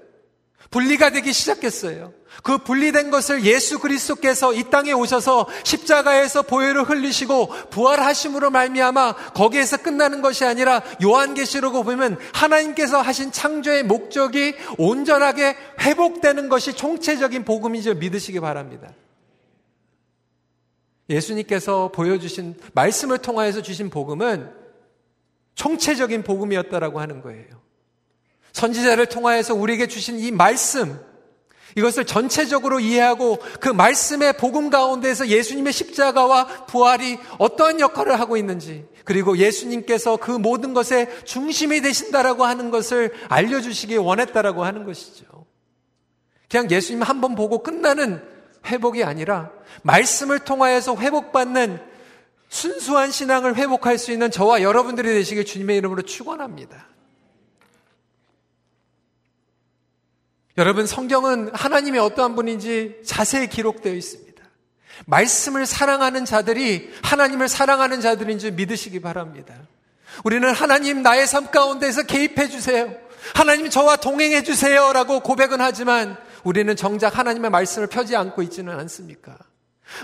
분리가 0.75 1.11
되기 1.11 1.33
시작했어요. 1.33 2.13
그 2.43 2.59
분리된 2.59 3.13
것을 3.13 3.45
예수 3.45 3.79
그리스도께서 3.79 4.53
이 4.53 4.65
땅에 4.71 4.91
오셔서 4.91 5.47
십자가에서 5.63 6.43
보혈을 6.43 6.83
흘리시고 6.83 7.47
부활하심으로 7.71 8.51
말미암아 8.51 9.33
거기에서 9.35 9.77
끝나는 9.77 10.21
것이 10.21 10.45
아니라 10.45 10.83
요한계시록을 11.01 11.85
보면 11.85 12.19
하나님께서 12.33 13.01
하신 13.01 13.31
창조의 13.31 13.85
목적이 13.85 14.57
온전하게 14.77 15.57
회복되는 15.81 16.49
것이 16.49 16.73
총체적인 16.73 17.45
복음이죠. 17.45 17.95
믿으시기 17.95 18.41
바랍니다. 18.41 18.93
예수님께서 21.09 21.93
보여주신 21.95 22.57
말씀을 22.73 23.19
통하여서 23.19 23.63
주신 23.63 23.91
복음은 23.91 24.51
총체적인 25.55 26.25
복음이었다라고 26.25 26.99
하는 26.99 27.23
거예요. 27.23 27.64
선지자를 28.55 29.07
통하여서 29.07 29.55
우리에게 29.55 29.87
주신 29.87 30.19
이 30.19 30.31
말씀, 30.31 30.99
이것을 31.77 32.07
전체적으로 32.07 32.79
이해하고 32.81 33.39
그 33.61 33.69
말씀의 33.69 34.35
복음 34.39 34.71
가운데에서 34.71 35.27
예수님의 35.27 35.73
십자가와 35.73 36.67
부활이 36.67 37.19
어떠한 37.39 37.81
역할을 37.81 38.19
하고 38.19 38.37
있는지, 38.37 38.87
그리고 39.05 39.37
예수님께서 39.37 40.17
그 40.17 40.31
모든 40.31 40.73
것의 40.73 41.09
중심이 41.25 41.83
되신다라고 41.83 42.45
하는 42.45 42.71
것을 42.71 43.13
알려주시기 43.29 43.97
원했다라고 43.97 44.65
하는 44.65 44.85
것이죠. 44.85 45.45
그냥 46.49 46.71
예수님 46.71 47.03
한 47.03 47.21
번 47.21 47.35
보고 47.35 47.63
끝나는 47.63 48.23
회복이 48.67 49.03
아니라 49.03 49.51
말씀을 49.83 50.39
통하여서 50.39 50.97
회복받는 50.97 51.81
순수한 52.49 53.11
신앙을 53.11 53.57
회복할 53.57 53.99
수 53.99 54.13
있는 54.13 54.31
저와 54.31 54.63
여러분들이 54.63 55.09
되시길 55.13 55.45
주님의 55.45 55.79
이름으로 55.79 56.03
축원합니다. 56.03 56.94
여러분 60.57 60.87
성경은 60.87 61.51
하나님이 61.53 61.99
어떠한 61.99 62.37
분인지 62.37 63.03
자세히 63.05 63.49
기록되어 63.49 63.93
있습니다. 63.93 64.43
말씀을 65.07 65.67
사랑하는 65.67 66.25
자들이 66.25 66.93
하나님을 67.03 67.49
사랑하는 67.49 68.01
자들인 68.01 68.39
줄 68.39 68.53
믿으시기 68.53 69.01
바랍니다. 69.01 69.55
우리는 70.23 70.49
하나님 70.53 71.03
나의 71.03 71.27
삶 71.27 71.51
가운데서 71.51 72.05
개입해 72.05 72.49
주세요. 72.49 72.95
하나님 73.35 73.69
저와 73.69 73.97
동행해 73.97 74.45
주세요라고 74.45 75.21
고백은 75.21 75.61
하지만 75.61 76.17
우리는 76.45 76.77
정작 76.77 77.19
하나님의 77.19 77.51
말씀을 77.51 77.89
펴지 77.89 78.15
않고 78.15 78.43
있지는 78.43 78.79
않습니까? 78.81 79.37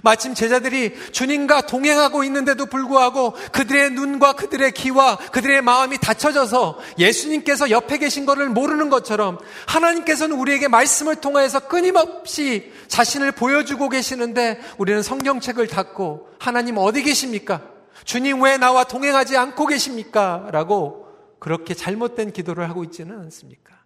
마침 0.02 0.34
제자들이 0.34 0.94
주님과 1.12 1.62
동행하고 1.62 2.22
있는데도 2.24 2.66
불구하고 2.66 3.32
그들의 3.52 3.90
눈과 3.92 4.34
그들의 4.34 4.72
귀와 4.72 5.16
그들의 5.16 5.62
마음이 5.62 5.98
닫혀져서 5.98 6.78
예수님께서 6.98 7.70
옆에 7.70 7.98
계신 7.98 8.26
것을 8.26 8.48
모르는 8.50 8.90
것처럼 8.90 9.38
하나님께서는 9.66 10.36
우리에게 10.36 10.68
말씀을 10.68 11.16
통하여서 11.16 11.68
끊임없이 11.68 12.72
자신을 12.88 13.32
보여주고 13.32 13.88
계시는데 13.88 14.60
우리는 14.78 15.02
성경책을 15.02 15.66
닫고 15.66 16.28
하나님 16.38 16.76
어디 16.78 17.02
계십니까? 17.02 17.62
주님 18.04 18.42
왜 18.42 18.56
나와 18.56 18.84
동행하지 18.84 19.36
않고 19.36 19.66
계십니까? 19.66 20.48
라고 20.52 21.06
그렇게 21.38 21.74
잘못된 21.74 22.32
기도를 22.32 22.68
하고 22.68 22.84
있지는 22.84 23.18
않습니까? 23.20 23.79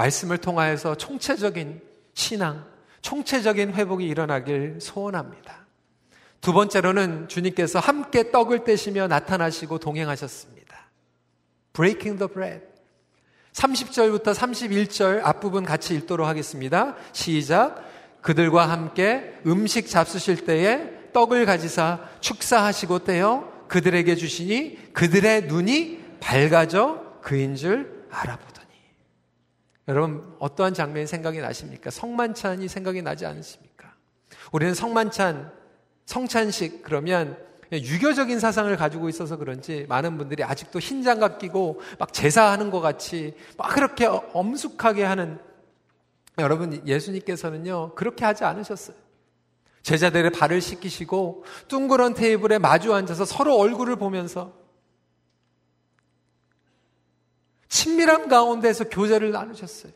말씀을 0.00 0.38
통하여서 0.38 0.94
총체적인 0.94 1.80
신앙, 2.14 2.64
총체적인 3.02 3.74
회복이 3.74 4.06
일어나길 4.06 4.78
소원합니다. 4.80 5.66
두 6.40 6.52
번째로는 6.54 7.28
주님께서 7.28 7.78
함께 7.78 8.30
떡을 8.30 8.64
떼시며 8.64 9.08
나타나시고 9.08 9.78
동행하셨습니다. 9.78 10.90
Breaking 11.74 12.18
the 12.18 12.32
bread. 12.32 12.66
30절부터 13.52 14.34
31절 14.34 15.20
앞부분 15.22 15.64
같이 15.64 15.94
읽도록 15.94 16.26
하겠습니다. 16.26 16.96
시작. 17.12 17.84
그들과 18.22 18.68
함께 18.68 19.34
음식 19.46 19.88
잡수실 19.88 20.44
때에 20.44 21.10
떡을 21.12 21.46
가지사 21.46 22.00
축사하시고 22.20 23.00
떼어 23.00 23.50
그들에게 23.68 24.14
주시니 24.14 24.92
그들의 24.92 25.46
눈이 25.46 26.00
밝아져 26.20 27.02
그인 27.22 27.56
줄 27.56 28.06
알아보. 28.10 28.49
여러분 29.90 30.36
어떠한 30.38 30.72
장면이 30.72 31.08
생각이 31.08 31.40
나십니까? 31.40 31.90
성만찬이 31.90 32.68
생각이 32.68 33.02
나지 33.02 33.26
않으십니까? 33.26 33.92
우리는 34.52 34.72
성만찬, 34.72 35.50
성찬식 36.06 36.84
그러면 36.84 37.36
유교적인 37.72 38.38
사상을 38.38 38.74
가지고 38.76 39.08
있어서 39.08 39.36
그런지 39.36 39.86
많은 39.88 40.16
분들이 40.16 40.44
아직도 40.44 40.78
흰 40.78 41.02
장갑 41.02 41.40
끼고 41.40 41.80
막 41.98 42.12
제사하는 42.12 42.70
것 42.70 42.80
같이 42.80 43.34
막 43.56 43.74
그렇게 43.74 44.06
엄숙하게 44.06 45.02
하는 45.02 45.40
여러분 46.38 46.86
예수님께서는요 46.86 47.96
그렇게 47.96 48.24
하지 48.24 48.44
않으셨어요. 48.44 48.96
제자들의 49.82 50.30
발을 50.30 50.60
씻기시고 50.60 51.44
둥그런 51.66 52.14
테이블에 52.14 52.58
마주 52.58 52.94
앉아서 52.94 53.24
서로 53.24 53.56
얼굴을 53.56 53.96
보면서 53.96 54.52
친밀함 57.70 58.28
가운데서 58.28 58.84
교제를 58.90 59.30
나누셨어요. 59.30 59.92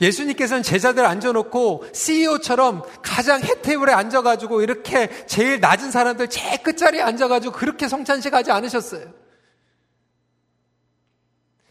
예수님께서는 0.00 0.62
제자들 0.62 1.04
앉아놓고 1.04 1.84
CEO처럼 1.92 2.82
가장 3.02 3.42
해 3.42 3.60
테이블에 3.60 3.92
앉아가지고 3.92 4.62
이렇게 4.62 5.26
제일 5.26 5.60
낮은 5.60 5.90
사람들 5.90 6.28
제일 6.30 6.62
끝자리에 6.62 7.00
앉아가지고 7.00 7.52
그렇게 7.52 7.86
성찬식 7.86 8.34
하지 8.34 8.50
않으셨어요. 8.50 9.12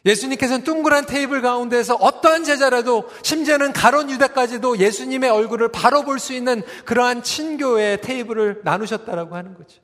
예수님께서는 0.06 0.65
둥그란 0.65 1.06
테이블 1.06 1.41
가운데서 1.41 1.95
어떠한 1.95 2.43
제자라도 2.43 3.10
심지어는 3.23 3.71
가론 3.71 4.10
유다까지도 4.10 4.78
예수님의 4.80 5.30
얼굴을 5.30 5.71
바로 5.71 6.04
볼 6.04 6.19
수 6.19 6.34
있는 6.34 6.62
그러한 6.86 7.23
친교의 7.23 8.02
테이블을 8.02 8.62
나누셨다라고 8.65 9.36
하는 9.36 9.54
거죠. 9.54 9.82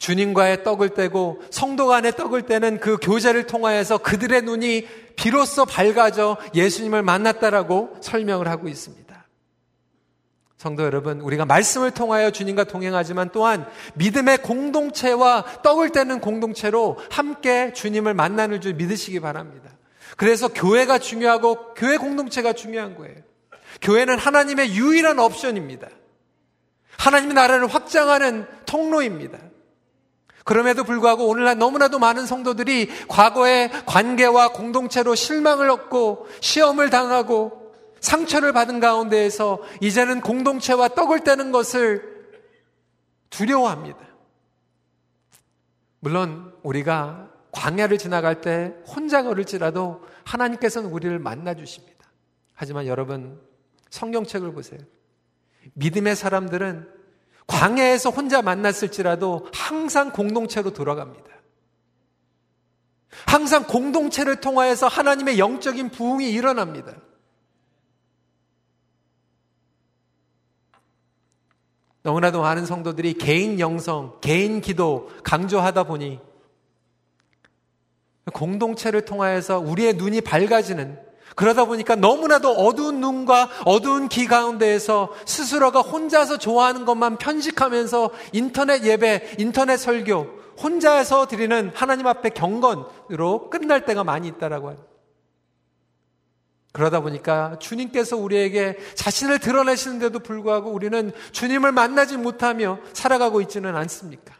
주님과의 0.00 0.64
떡을 0.64 0.94
떼고 0.94 1.42
성도 1.50 1.86
간의 1.86 2.12
떡을 2.16 2.46
떼는 2.46 2.80
그 2.80 2.96
교제를 2.96 3.46
통하여서 3.46 3.98
그들의 3.98 4.42
눈이 4.42 4.88
비로소 5.14 5.66
밝아져 5.66 6.38
예수님을 6.54 7.02
만났다라고 7.02 7.98
설명을 8.00 8.48
하고 8.48 8.66
있습니다. 8.66 9.00
성도 10.56 10.84
여러분, 10.84 11.20
우리가 11.20 11.44
말씀을 11.44 11.90
통하여 11.90 12.30
주님과 12.30 12.64
동행하지만 12.64 13.30
또한 13.32 13.66
믿음의 13.94 14.38
공동체와 14.38 15.44
떡을 15.62 15.90
떼는 15.90 16.20
공동체로 16.20 16.98
함께 17.10 17.72
주님을 17.74 18.14
만나는 18.14 18.62
줄 18.62 18.74
믿으시기 18.74 19.20
바랍니다. 19.20 19.70
그래서 20.16 20.48
교회가 20.48 20.98
중요하고 20.98 21.74
교회 21.74 21.98
공동체가 21.98 22.54
중요한 22.54 22.96
거예요. 22.96 23.16
교회는 23.82 24.18
하나님의 24.18 24.74
유일한 24.74 25.18
옵션입니다. 25.18 25.88
하나님의 26.96 27.34
나라를 27.34 27.66
확장하는 27.66 28.46
통로입니다. 28.66 29.49
그럼에도 30.44 30.84
불구하고 30.84 31.26
오늘날 31.26 31.58
너무나도 31.58 31.98
많은 31.98 32.26
성도들이 32.26 33.06
과거의 33.08 33.70
관계와 33.86 34.52
공동체로 34.52 35.14
실망을 35.14 35.70
얻고 35.70 36.28
시험을 36.40 36.90
당하고 36.90 37.72
상처를 38.00 38.52
받은 38.52 38.80
가운데에서 38.80 39.60
이제는 39.80 40.20
공동체와 40.20 40.88
떡을 40.88 41.24
떼는 41.24 41.52
것을 41.52 42.26
두려워합니다. 43.28 43.98
물론 46.00 46.54
우리가 46.62 47.28
광야를 47.52 47.98
지나갈 47.98 48.40
때 48.40 48.74
혼자 48.86 49.22
걸을지라도 49.22 50.02
하나님께서는 50.24 50.90
우리를 50.90 51.18
만나 51.18 51.54
주십니다. 51.54 52.06
하지만 52.54 52.86
여러분 52.86 53.40
성경책을 53.90 54.52
보세요. 54.52 54.80
믿음의 55.74 56.16
사람들은 56.16 56.99
광야에서 57.50 58.10
혼자 58.10 58.42
만났을지라도 58.42 59.48
항상 59.52 60.12
공동체로 60.12 60.72
돌아갑니다. 60.72 61.28
항상 63.26 63.64
공동체를 63.64 64.40
통하여서 64.40 64.86
하나님의 64.86 65.38
영적인 65.38 65.90
부흥이 65.90 66.30
일어납니다. 66.30 66.94
너무나도 72.02 72.40
많은 72.40 72.64
성도들이 72.64 73.14
개인 73.14 73.58
영성, 73.58 74.18
개인 74.20 74.60
기도 74.60 75.10
강조하다 75.24 75.84
보니 75.84 76.20
공동체를 78.32 79.04
통하여서 79.04 79.58
우리의 79.58 79.94
눈이 79.94 80.20
밝아지는 80.20 81.09
그러다 81.36 81.64
보니까 81.64 81.94
너무나도 81.94 82.50
어두운 82.50 83.00
눈과 83.00 83.48
어두운 83.64 84.08
귀 84.08 84.26
가운데에서 84.26 85.12
스스로가 85.24 85.80
혼자서 85.80 86.38
좋아하는 86.38 86.84
것만 86.84 87.18
편식하면서 87.18 88.10
인터넷 88.32 88.84
예배, 88.84 89.36
인터넷 89.38 89.76
설교, 89.76 90.40
혼자서 90.62 91.26
드리는 91.26 91.70
하나님 91.74 92.06
앞에 92.06 92.30
경건으로 92.30 93.50
끝날 93.50 93.84
때가 93.84 94.04
많이 94.04 94.28
있다라고 94.28 94.68
합니다. 94.68 94.90
그러다 96.72 97.00
보니까 97.00 97.58
주님께서 97.58 98.16
우리에게 98.16 98.76
자신을 98.94 99.40
드러내시는데도 99.40 100.20
불구하고 100.20 100.70
우리는 100.70 101.10
주님을 101.32 101.72
만나지 101.72 102.16
못하며 102.16 102.78
살아가고 102.92 103.40
있지는 103.40 103.74
않습니까? 103.74 104.39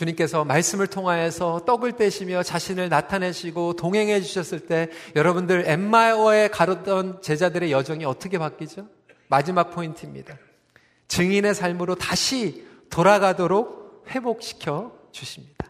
주님께서 0.00 0.44
말씀을 0.44 0.86
통하여서 0.86 1.64
떡을 1.66 1.92
떼시며 1.92 2.42
자신을 2.42 2.88
나타내시고 2.88 3.74
동행해 3.74 4.22
주셨을 4.22 4.60
때 4.60 4.88
여러분들 5.14 5.64
엠마어에 5.66 6.48
가르던 6.48 7.20
제자들의 7.20 7.70
여정이 7.70 8.06
어떻게 8.06 8.38
바뀌죠? 8.38 8.88
마지막 9.28 9.70
포인트입니다. 9.70 10.38
증인의 11.08 11.54
삶으로 11.54 11.96
다시 11.96 12.66
돌아가도록 12.88 14.06
회복시켜 14.08 14.92
주십니다. 15.12 15.66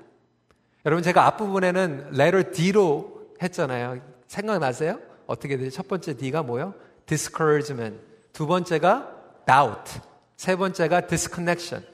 여러분 0.86 1.02
제가 1.02 1.26
앞부분에는 1.26 2.10
letter 2.14 2.52
D로 2.52 3.32
했잖아요. 3.42 4.00
생각나세요? 4.28 5.00
어떻게 5.26 5.56
되죠? 5.56 5.70
첫 5.70 5.88
번째 5.88 6.16
D가 6.16 6.44
뭐요? 6.44 6.74
discouragement. 7.06 7.98
두 8.32 8.46
번째가 8.46 9.10
doubt. 9.46 10.00
세 10.36 10.54
번째가 10.54 11.08
disconnection. 11.08 11.84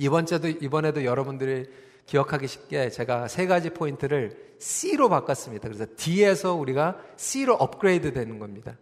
이번째도 0.00 0.48
이번에도 0.48 1.04
여러분들이 1.04 1.66
기억하기 2.06 2.48
쉽게 2.48 2.88
제가 2.88 3.28
세 3.28 3.46
가지 3.46 3.68
포인트를 3.70 4.54
C로 4.58 5.10
바꿨습니다. 5.10 5.68
그래서 5.68 5.84
D에서 5.94 6.54
우리가 6.54 6.98
C로 7.16 7.54
업그레이드 7.54 8.12
되는 8.14 8.38
겁니다. 8.38 8.78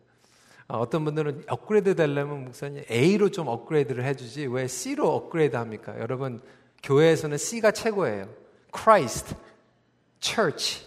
어, 0.69 0.79
어떤 0.79 1.05
분들은 1.05 1.45
업그레이드 1.49 1.97
되려면 1.97 2.45
목사님 2.45 2.85
A로 2.89 3.31
좀 3.31 3.49
업그레이드를 3.49 4.05
해주지 4.05 4.47
왜 4.47 4.69
C로 4.69 5.09
업그레이드 5.13 5.57
합니까? 5.57 5.99
여러분 5.99 6.41
교회에서는 6.85 7.37
C가 7.37 7.73
최고예요. 7.73 8.29
Christ, 8.73 9.35
Church, 10.21 10.87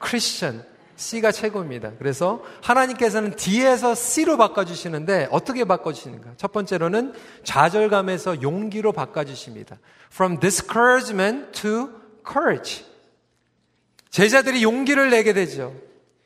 Christian, 0.00 0.64
C가 0.96 1.32
최고입니다. 1.32 1.92
그래서 1.98 2.42
하나님께서는 2.62 3.36
D에서 3.36 3.94
C로 3.94 4.36
바꿔주시는데 4.36 5.28
어떻게 5.30 5.64
바꿔주시는가? 5.64 6.34
첫 6.36 6.52
번째로는 6.52 7.14
좌절감에서 7.42 8.42
용기로 8.42 8.92
바꿔주십니다. 8.92 9.78
From 10.12 10.38
discouragement 10.38 11.60
to 11.60 11.90
courage. 12.26 12.84
제자들이 14.10 14.62
용기를 14.62 15.10
내게 15.10 15.32
되죠. 15.32 15.74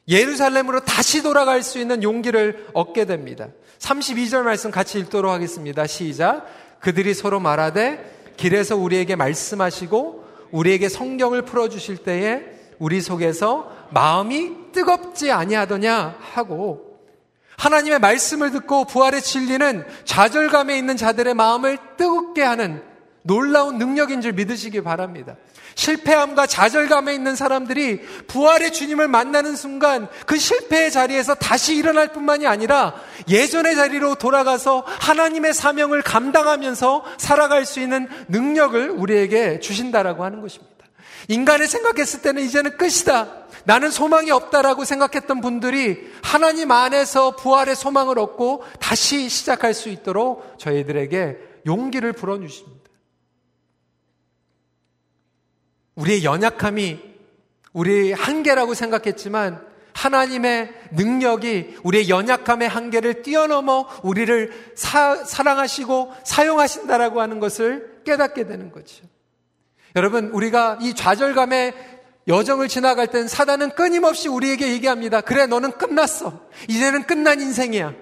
예루살렘으로 0.09 0.81
다시 0.81 1.23
돌아갈 1.23 1.63
수 1.63 1.79
있는 1.79 2.03
용기를 2.03 2.69
얻게 2.75 3.05
됩니다. 3.05 3.49
32절 3.79 4.43
말씀 4.43 4.71
같이 4.71 4.99
읽도록 4.99 5.31
하겠습니다. 5.31 5.87
시작. 5.87 6.47
그들이 6.81 7.15
서로 7.15 7.41
말하되 7.41 8.35
길에서 8.37 8.77
우리에게 8.77 9.17
말씀하시고 9.17 10.25
우리에게 10.51 10.89
성경을 10.89 11.43
풀어주실 11.43 11.99
때에 11.99 12.59
우리 12.79 13.01
속에서 13.01 13.71
마음이 13.91 14.73
뜨겁지 14.73 15.33
아니하더냐 15.33 16.17
하고 16.21 16.89
하나님의 17.57 17.99
말씀을 17.99 18.53
듣고 18.53 18.85
부활의 18.85 19.21
진리는 19.21 19.85
좌절감에 20.05 20.79
있는 20.79 20.97
자들의 20.97 21.35
마음을 21.35 21.79
뜨겁게 21.97 22.43
하는 22.43 22.83
놀라운 23.23 23.79
능력인 23.79 24.21
줄 24.21 24.33
믿으시기 24.33 24.83
바랍니다. 24.83 25.37
실패함과 25.75 26.47
좌절감에 26.47 27.15
있는 27.15 27.37
사람들이 27.37 28.01
부활의 28.27 28.73
주님을 28.73 29.07
만나는 29.07 29.55
순간 29.55 30.09
그 30.27 30.37
실패의 30.37 30.91
자리에서 30.91 31.35
다시 31.35 31.77
일어날 31.77 32.09
뿐만이 32.09 32.47
아니라 32.47 32.95
예전의 33.29 33.77
자리로 33.77 34.17
돌아가서 34.17 34.85
하나님의 34.87 35.55
사명을 35.55 36.03
감당하면서 36.03 37.05
살아갈 37.19 37.65
수 37.65 37.81
있는 37.81 38.09
능력을 38.29 38.91
우리에게 38.91 39.61
주신다라고 39.61 40.25
하는 40.25 40.41
것입니다. 40.41 40.78
인간이 41.27 41.67
생각했을 41.67 42.23
때는 42.23 42.43
이제는 42.45 42.77
끝이다. 42.77 43.49
나는 43.65 43.91
소망이 43.91 44.31
없다라고 44.31 44.85
생각했던 44.85 45.41
분들이 45.41 46.11
하나님 46.23 46.71
안에서 46.71 47.37
부활의 47.37 47.77
소망을 47.77 48.19
얻고 48.19 48.65
다시 48.81 49.29
시작할 49.29 49.75
수 49.75 49.89
있도록 49.89 50.59
저희들에게 50.59 51.39
용기를 51.67 52.13
불어주십니다. 52.13 52.79
우리의 55.97 56.25
연약함이 56.25 57.01
우리의 57.73 58.13
한계라고 58.13 58.75
생각했지만 58.75 59.67
하나님의 59.93 60.73
능력이 60.93 61.79
우리의 61.83 62.09
연약함의 62.09 62.69
한계를 62.69 63.23
뛰어넘어 63.23 63.89
우리를 64.05 64.73
사, 64.77 65.17
사랑하시고 65.25 66.15
사용하신다라고 66.25 67.21
하는 67.21 67.41
것을 67.41 68.03
깨닫게 68.05 68.47
되는 68.47 68.71
거죠. 68.71 69.05
여러분, 69.97 70.29
우리가 70.29 70.79
이 70.81 70.95
좌절감의 70.95 71.75
여정을 72.29 72.69
지나갈 72.69 73.07
땐 73.07 73.27
사단은 73.27 73.71
끊임없이 73.71 74.29
우리에게 74.29 74.71
얘기합니다. 74.73 75.21
그래, 75.21 75.47
너는 75.47 75.73
끝났어. 75.73 76.49
이제는 76.69 77.05
끝난 77.05 77.41
인생이야. 77.41 77.95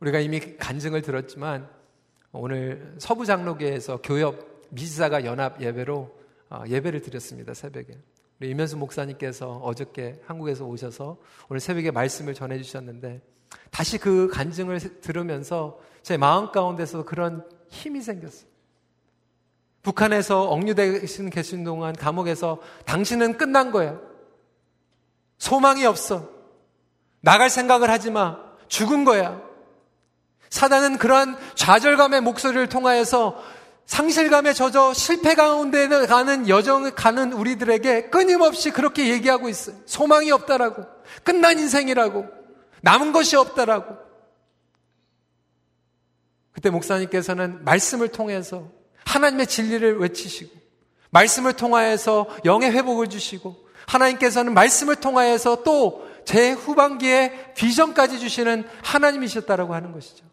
우리가 0.00 0.20
이미 0.20 0.40
간증을 0.58 1.00
들었지만 1.00 1.66
오늘 2.32 2.94
서부 2.98 3.24
장로교에서 3.24 4.02
교협 4.02 4.66
미사가 4.68 5.24
연합 5.24 5.62
예배로 5.62 6.24
어, 6.50 6.64
예배를 6.68 7.00
드렸습니다. 7.00 7.54
새벽에. 7.54 7.96
우리 8.40 8.50
이면수 8.50 8.76
목사님께서 8.76 9.58
어저께 9.58 10.20
한국에서 10.26 10.64
오셔서 10.64 11.18
오늘 11.48 11.60
새벽에 11.60 11.90
말씀을 11.90 12.34
전해 12.34 12.60
주셨는데 12.60 13.20
다시 13.70 13.98
그 13.98 14.28
간증을 14.32 15.00
들으면서 15.00 15.78
제 16.02 16.16
마음 16.16 16.50
가운데서 16.50 17.04
그런 17.04 17.46
힘이 17.68 18.02
생겼어요. 18.02 18.48
북한에서 19.82 20.44
억류되신 20.44 21.30
계신 21.30 21.62
동안 21.62 21.94
감옥에서 21.94 22.60
당신은 22.86 23.36
끝난 23.36 23.70
거야. 23.70 24.00
소망이 25.38 25.84
없어. 25.84 26.30
나갈 27.20 27.50
생각을 27.50 27.90
하지 27.90 28.10
마. 28.10 28.38
죽은 28.68 29.04
거야. 29.04 29.42
사단은 30.48 30.98
그러한 30.98 31.36
좌절감의 31.54 32.22
목소리를 32.22 32.68
통하여서 32.68 33.36
상실감에 33.86 34.52
젖어 34.52 34.94
실패 34.94 35.34
가운데 35.34 35.88
가는 36.06 36.48
여정을 36.48 36.94
가는 36.94 37.32
우리들에게 37.32 38.10
끊임없이 38.10 38.70
그렇게 38.70 39.08
얘기하고 39.10 39.48
있어요. 39.48 39.76
소망이 39.86 40.30
없다라고. 40.30 40.84
끝난 41.22 41.58
인생이라고. 41.58 42.26
남은 42.80 43.12
것이 43.12 43.36
없다라고. 43.36 43.96
그때 46.52 46.70
목사님께서는 46.70 47.64
말씀을 47.64 48.08
통해서 48.08 48.70
하나님의 49.04 49.46
진리를 49.46 49.98
외치시고, 49.98 50.50
말씀을 51.10 51.52
통하여서 51.52 52.28
영의 52.44 52.70
회복을 52.70 53.08
주시고, 53.08 53.56
하나님께서는 53.86 54.54
말씀을 54.54 54.96
통하여서 54.96 55.62
또 55.62 56.14
제 56.24 56.52
후반기에 56.52 57.52
비전까지 57.54 58.18
주시는 58.18 58.66
하나님이셨다라고 58.82 59.74
하는 59.74 59.92
것이죠. 59.92 60.23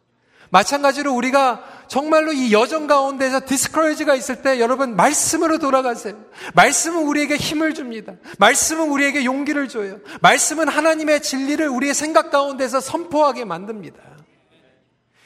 마찬가지로 0.52 1.14
우리가 1.14 1.64
정말로 1.88 2.32
이 2.34 2.52
여정 2.54 2.88
가운데서 2.88 3.42
디스커리지가 3.46 4.16
있을 4.16 4.42
때 4.42 4.60
여러분 4.60 4.96
말씀으로 4.96 5.60
돌아가세요. 5.60 6.16
말씀은 6.54 7.04
우리에게 7.04 7.38
힘을 7.38 7.74
줍니다. 7.74 8.14
말씀은 8.38 8.90
우리에게 8.90 9.26
용기를 9.26 9.70
줘요. 9.70 10.00
말씀은 10.22 10.68
하나님의 10.68 11.22
진리를 11.22 11.68
우리의 11.68 11.94
생각 11.94 12.32
가운데서 12.32 12.82
선포하게 12.82 13.46
만듭니다. 13.46 14.00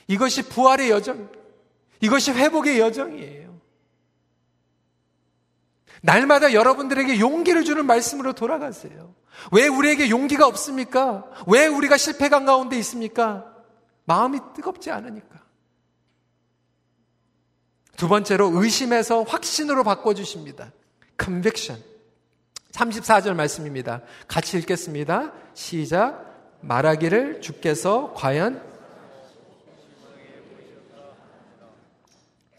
이것이 0.08 0.44
부활의 0.44 0.92
여정, 0.92 1.30
이것이 2.02 2.32
회복의 2.32 2.80
여정이에요. 2.80 3.60
날마다 6.04 6.54
여러분들에게 6.54 7.20
용기를 7.20 7.64
주는 7.64 7.84
말씀으로 7.88 8.34
돌아가세요. 8.34 9.16
왜 9.52 9.68
우리에게 9.68 10.12
용기가 10.12 10.46
없습니까? 10.46 11.26
왜 11.48 11.66
우리가 11.66 11.98
실패감 11.98 12.46
가운데 12.46 12.78
있습니까? 12.78 13.55
마음이 14.06 14.40
뜨겁지 14.56 14.92
않으니까. 14.92 15.44
두 17.98 18.08
번째로 18.08 18.52
의심에서 18.54 19.24
확신으로 19.24 19.84
바꿔주십니다. 19.84 20.72
conviction. 21.20 21.82
34절 22.72 23.36
말씀입니다. 23.36 24.02
같이 24.28 24.58
읽겠습니다. 24.58 25.32
시작. 25.54 26.34
말하기를 26.62 27.42
주께서 27.42 28.14
과연 28.16 28.62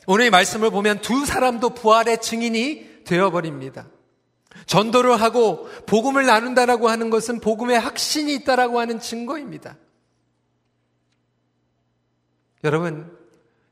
오늘 0.06 0.26
의 0.26 0.30
말씀을 0.30 0.70
보면 0.70 1.00
두 1.00 1.26
사람도 1.26 1.70
부활의 1.70 2.22
증인이 2.22 3.04
되어버립니다. 3.04 3.88
전도를 4.66 5.20
하고 5.20 5.68
복음을 5.86 6.24
나눈다라고 6.24 6.88
하는 6.88 7.10
것은 7.10 7.40
복음의 7.40 7.78
확신이 7.78 8.34
있다라고 8.34 8.78
하는 8.80 9.00
증거입니다. 9.00 9.76
여러분, 12.66 13.16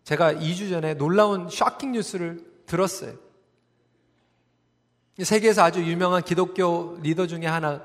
제가 0.04 0.34
2주 0.34 0.70
전에 0.70 0.94
놀라운 0.94 1.48
쇼킹 1.50 1.92
뉴스를 1.92 2.40
들었어요. 2.66 3.14
세계에서 5.20 5.64
아주 5.64 5.82
유명한 5.84 6.22
기독교 6.22 6.96
리더 7.02 7.26
중에 7.26 7.46
하나, 7.46 7.82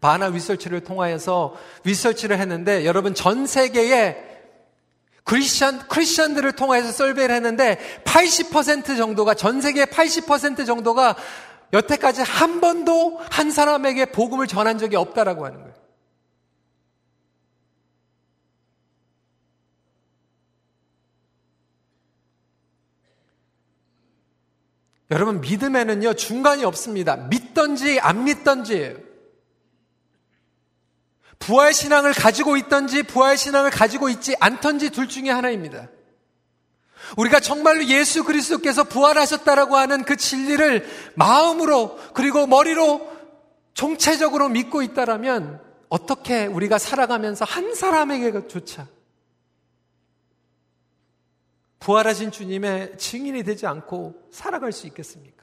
바나 0.00 0.28
리서치를 0.28 0.80
통하여서 0.80 1.56
리서치를 1.84 2.38
했는데 2.38 2.86
여러분 2.86 3.14
전 3.14 3.46
세계에 3.46 4.16
크리스천, 5.24 5.88
크리스천들을 5.88 6.52
통해서 6.52 6.90
설배를 6.90 7.34
했는데 7.34 7.78
80% 8.04 8.96
정도가, 8.96 9.34
전 9.34 9.60
세계 9.60 9.84
80% 9.84 10.64
정도가 10.64 11.16
여태까지 11.72 12.22
한 12.22 12.60
번도 12.62 13.20
한 13.30 13.50
사람에게 13.50 14.06
복음을 14.06 14.46
전한 14.46 14.78
적이 14.78 14.96
없다라고 14.96 15.44
하는 15.44 15.58
거예요. 15.58 15.65
여러분, 25.10 25.40
믿음에는요, 25.40 26.14
중간이 26.14 26.64
없습니다. 26.64 27.16
믿던지 27.16 28.00
안 28.00 28.24
믿던지예요. 28.24 29.06
부활 31.38 31.72
신앙을 31.72 32.12
가지고 32.12 32.56
있던지 32.56 33.02
부활 33.02 33.36
신앙을 33.36 33.70
가지고 33.70 34.08
있지 34.08 34.34
않던지 34.40 34.90
둘 34.90 35.08
중에 35.08 35.30
하나입니다. 35.30 35.88
우리가 37.16 37.40
정말로 37.40 37.84
예수 37.84 38.24
그리스도께서 38.24 38.84
부활하셨다라고 38.84 39.76
하는 39.76 40.02
그 40.04 40.16
진리를 40.16 40.86
마음으로 41.14 41.98
그리고 42.14 42.46
머리로 42.46 43.16
총체적으로 43.74 44.48
믿고 44.48 44.82
있다라면 44.82 45.60
어떻게 45.88 46.46
우리가 46.46 46.78
살아가면서 46.78 47.44
한 47.44 47.74
사람에게조차 47.74 48.88
부활하신 51.78 52.30
주님의 52.30 52.98
증인이 52.98 53.42
되지 53.42 53.66
않고 53.66 54.28
살아갈 54.30 54.72
수 54.72 54.86
있겠습니까? 54.86 55.36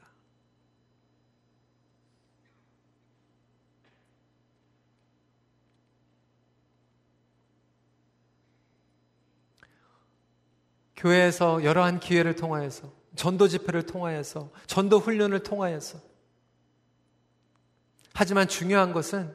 교회에서 10.96 11.64
여러한 11.64 12.00
기회를 12.00 12.34
통하여서 12.34 12.90
전도 13.14 13.46
집회를 13.46 13.82
통하여서 13.84 14.50
전도 14.66 14.98
훈련을 14.98 15.42
통하여서 15.42 15.98
하지만 18.14 18.48
중요한 18.48 18.92
것은 18.92 19.34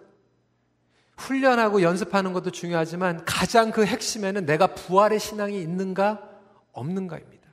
훈련하고 1.18 1.82
연습하는 1.82 2.34
것도 2.34 2.50
중요하지만 2.52 3.24
가장 3.26 3.72
그 3.72 3.86
핵심에는 3.86 4.46
내가 4.46 4.74
부활의 4.74 5.20
신앙이 5.20 5.62
있는가 5.62 6.29
없는가입니다. 6.72 7.50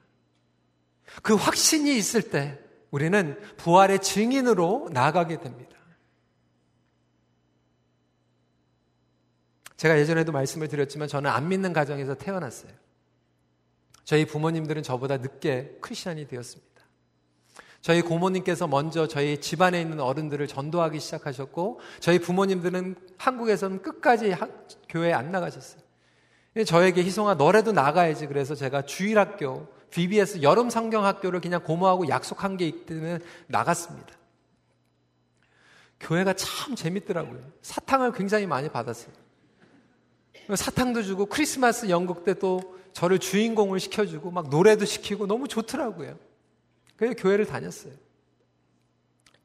그 1.22 1.34
확신이 1.34 1.96
있을 1.96 2.30
때 2.30 2.58
우리는 2.90 3.38
부활의 3.56 4.00
증인으로 4.00 4.88
나아가게 4.92 5.40
됩니다. 5.40 5.76
제가 9.76 9.98
예전에도 9.98 10.32
말씀을 10.32 10.68
드렸지만 10.68 11.06
저는 11.06 11.30
안 11.30 11.48
믿는 11.48 11.72
가정에서 11.72 12.14
태어났어요. 12.14 12.72
저희 14.04 14.24
부모님들은 14.24 14.82
저보다 14.82 15.18
늦게 15.18 15.78
크리스천이 15.80 16.28
되었습니다. 16.28 16.66
저희 17.82 18.02
고모님께서 18.02 18.66
먼저 18.66 19.06
저희 19.06 19.40
집안에 19.40 19.80
있는 19.80 20.00
어른들을 20.00 20.46
전도하기 20.48 20.98
시작하셨고 20.98 21.80
저희 22.00 22.18
부모님들은 22.18 22.96
한국에서는 23.18 23.82
끝까지 23.82 24.34
교회에 24.88 25.12
안 25.12 25.30
나가셨어요. 25.30 25.85
저에게 26.64 27.02
희송아 27.02 27.34
너라도 27.34 27.72
나가야지 27.72 28.26
그래서 28.26 28.54
제가 28.54 28.82
주일학교 28.82 29.68
BBS 29.90 30.42
여름 30.42 30.70
성경학교를 30.70 31.40
그냥 31.40 31.62
고모하고 31.62 32.08
약속한 32.08 32.56
게 32.56 32.66
있다면 32.66 33.22
나갔습니다. 33.46 34.14
교회가 36.00 36.34
참 36.34 36.74
재밌더라고요. 36.74 37.40
사탕을 37.62 38.12
굉장히 38.12 38.46
많이 38.46 38.68
받았어요. 38.68 39.12
사탕도 40.54 41.02
주고 41.02 41.26
크리스마스 41.26 41.88
연극 41.88 42.24
때 42.24 42.34
또 42.34 42.76
저를 42.96 43.18
주인공을 43.18 43.78
시켜주고 43.78 44.30
막 44.30 44.48
노래도 44.48 44.86
시키고 44.86 45.26
너무 45.26 45.48
좋더라고요. 45.48 46.16
그래서 46.96 47.14
교회를 47.14 47.44
다녔어요. 47.44 47.92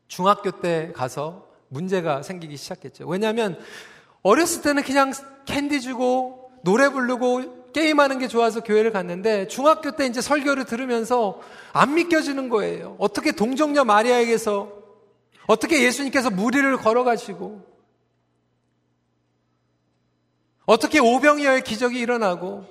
중학교 0.07 0.61
때 0.61 0.93
가서 0.95 1.49
문제가 1.67 2.23
생기기 2.23 2.55
시작했죠. 2.55 3.05
왜냐하면 3.05 3.59
어렸을 4.23 4.61
때는 4.61 4.83
그냥 4.83 5.11
캔디 5.45 5.81
주고 5.81 6.40
노래 6.63 6.89
부르고 6.89 7.71
게임하는 7.71 8.19
게 8.19 8.27
좋아서 8.27 8.61
교회를 8.61 8.91
갔는데 8.91 9.47
중학교 9.47 9.91
때 9.91 10.05
이제 10.05 10.21
설교를 10.21 10.65
들으면서 10.65 11.41
안 11.73 11.95
믿겨지는 11.95 12.49
거예요. 12.49 12.95
어떻게 12.99 13.31
동정녀 13.31 13.85
마리아에게서 13.85 14.81
어떻게 15.47 15.83
예수님께서 15.83 16.29
무리를 16.29 16.77
걸어가시고 16.77 17.71
어떻게 20.65 20.99
오병이어의 20.99 21.63
기적이 21.63 21.99
일어나고 21.99 22.65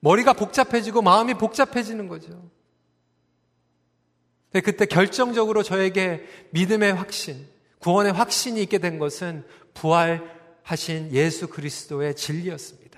머리가 0.00 0.32
복잡해지고 0.32 1.02
마음이 1.02 1.34
복잡해지는 1.34 2.08
거죠. 2.08 2.50
그때 4.52 4.86
결정적으로 4.86 5.62
저에게 5.62 6.26
믿음의 6.50 6.94
확신, 6.94 7.46
구원의 7.80 8.12
확신이 8.12 8.62
있게 8.62 8.78
된 8.78 8.98
것은 8.98 9.44
부활하신 9.74 11.12
예수 11.12 11.48
그리스도의 11.48 12.14
진리였습니다. 12.14 12.90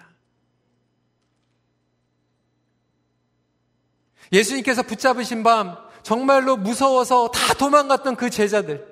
예수님께서 4.32 4.82
붙잡으신 4.82 5.42
밤 5.42 5.76
정말로 6.02 6.56
무서워서 6.56 7.28
다 7.28 7.54
도망갔던 7.54 8.16
그 8.16 8.30
제자들, 8.30 8.86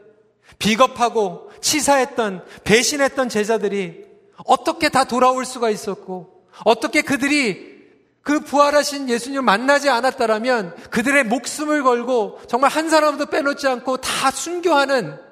비겁하고 0.58 1.50
치사했던, 1.60 2.44
배신했던 2.64 3.28
제자들이 3.28 4.04
어떻게 4.46 4.88
다 4.88 5.04
돌아올 5.04 5.44
수가 5.44 5.70
있었고, 5.70 6.46
어떻게 6.64 7.02
그들이 7.02 7.70
그 8.22 8.40
부활하신 8.40 9.08
예수님을 9.08 9.42
만나지 9.42 9.88
않았다라면 9.88 10.76
그들의 10.90 11.24
목숨을 11.24 11.82
걸고 11.82 12.40
정말 12.46 12.70
한 12.70 12.90
사람도 12.90 13.26
빼놓지 13.26 13.66
않고 13.66 13.96
다 13.96 14.30
순교하는 14.30 15.29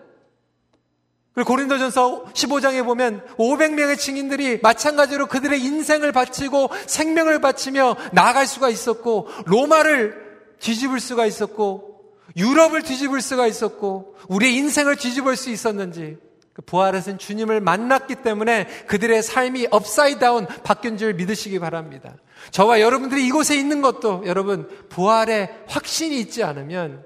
고 1.45 1.53
고린도전서 1.53 2.25
15장에 2.33 2.85
보면 2.85 3.25
500명의 3.37 3.99
증인들이 3.99 4.61
마찬가지로 4.63 5.27
그들의 5.27 5.63
인생을 5.63 6.13
바치고 6.13 6.71
생명을 6.87 7.41
바치며 7.41 7.97
나아갈 8.13 8.47
수가 8.47 8.69
있었고 8.69 9.29
로마를 9.47 10.29
뒤집을 10.61 11.01
수가 11.01 11.27
있었고 11.27 11.89
유럽을 12.37 12.83
뒤집을 12.83 13.21
수가 13.21 13.47
있었고 13.47 14.17
우리의 14.29 14.55
인생을 14.57 14.97
뒤집을 14.97 15.37
수 15.37 15.51
있었는지 15.51 16.19
그 16.53 16.63
부활하신 16.63 17.19
주님을 17.19 17.61
만났기 17.61 18.17
때문에 18.17 18.67
그들의 18.87 19.23
삶이 19.23 19.69
upside 19.71 20.19
down 20.19 20.47
바뀐 20.47 20.99
줄 20.99 21.15
믿으시기 21.15 21.59
바랍니다. 21.59 22.17
저와 22.51 22.81
여러분들이 22.81 23.27
이곳에 23.27 23.57
있는 23.57 23.81
것도 23.81 24.23
여러분 24.27 24.69
부활의 24.89 25.65
확신이 25.69 26.19
있지 26.21 26.43
않으면 26.43 27.05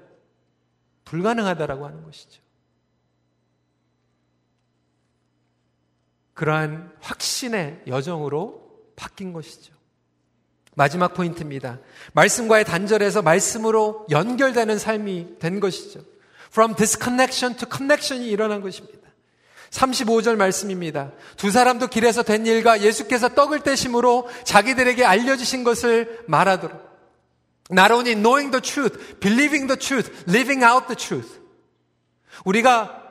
불가능하다라고 1.05 1.85
하는 1.85 2.03
것이죠. 2.03 2.42
그러한 6.33 6.91
확신의 6.99 7.83
여정으로 7.87 8.63
바뀐 8.95 9.33
것이죠. 9.33 9.73
마지막 10.75 11.13
포인트입니다. 11.13 11.79
말씀과의 12.13 12.65
단절에서 12.65 13.21
말씀으로 13.21 14.07
연결되는 14.09 14.79
삶이 14.79 15.39
된 15.39 15.59
것이죠. 15.59 16.01
From 16.51 16.75
disconnection 16.75 17.57
to 17.57 17.67
connection이 17.71 18.27
일어난 18.27 18.61
것입니다. 18.61 18.99
35절 19.69 20.35
말씀입니다. 20.35 21.11
두 21.35 21.51
사람도 21.51 21.87
길에서 21.87 22.21
된 22.23 22.45
일과 22.45 22.81
예수께서 22.81 23.29
떡을 23.29 23.61
떼심으로 23.61 24.29
자기들에게 24.43 25.03
알려주신 25.03 25.63
것을 25.63 26.23
말하도록. 26.27 26.93
Not 27.71 27.91
only 27.91 28.15
knowing 28.15 28.51
the 28.51 28.61
truth, 28.61 29.19
believing 29.19 29.67
the 29.67 29.77
truth, 29.77 30.11
living 30.29 30.63
out 30.63 30.87
the 30.87 30.95
truth. 30.95 31.39
우리가 32.45 33.01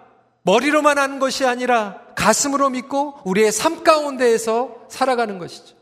머리로만 0.43 0.99
하는 0.99 1.19
것이 1.19 1.45
아니라 1.45 2.02
가슴으로 2.14 2.70
믿고 2.70 3.20
우리의 3.25 3.53
삶 3.53 3.85
가운데에서 3.85 4.87
살아가는 4.88 5.38
것이죠. 5.38 5.77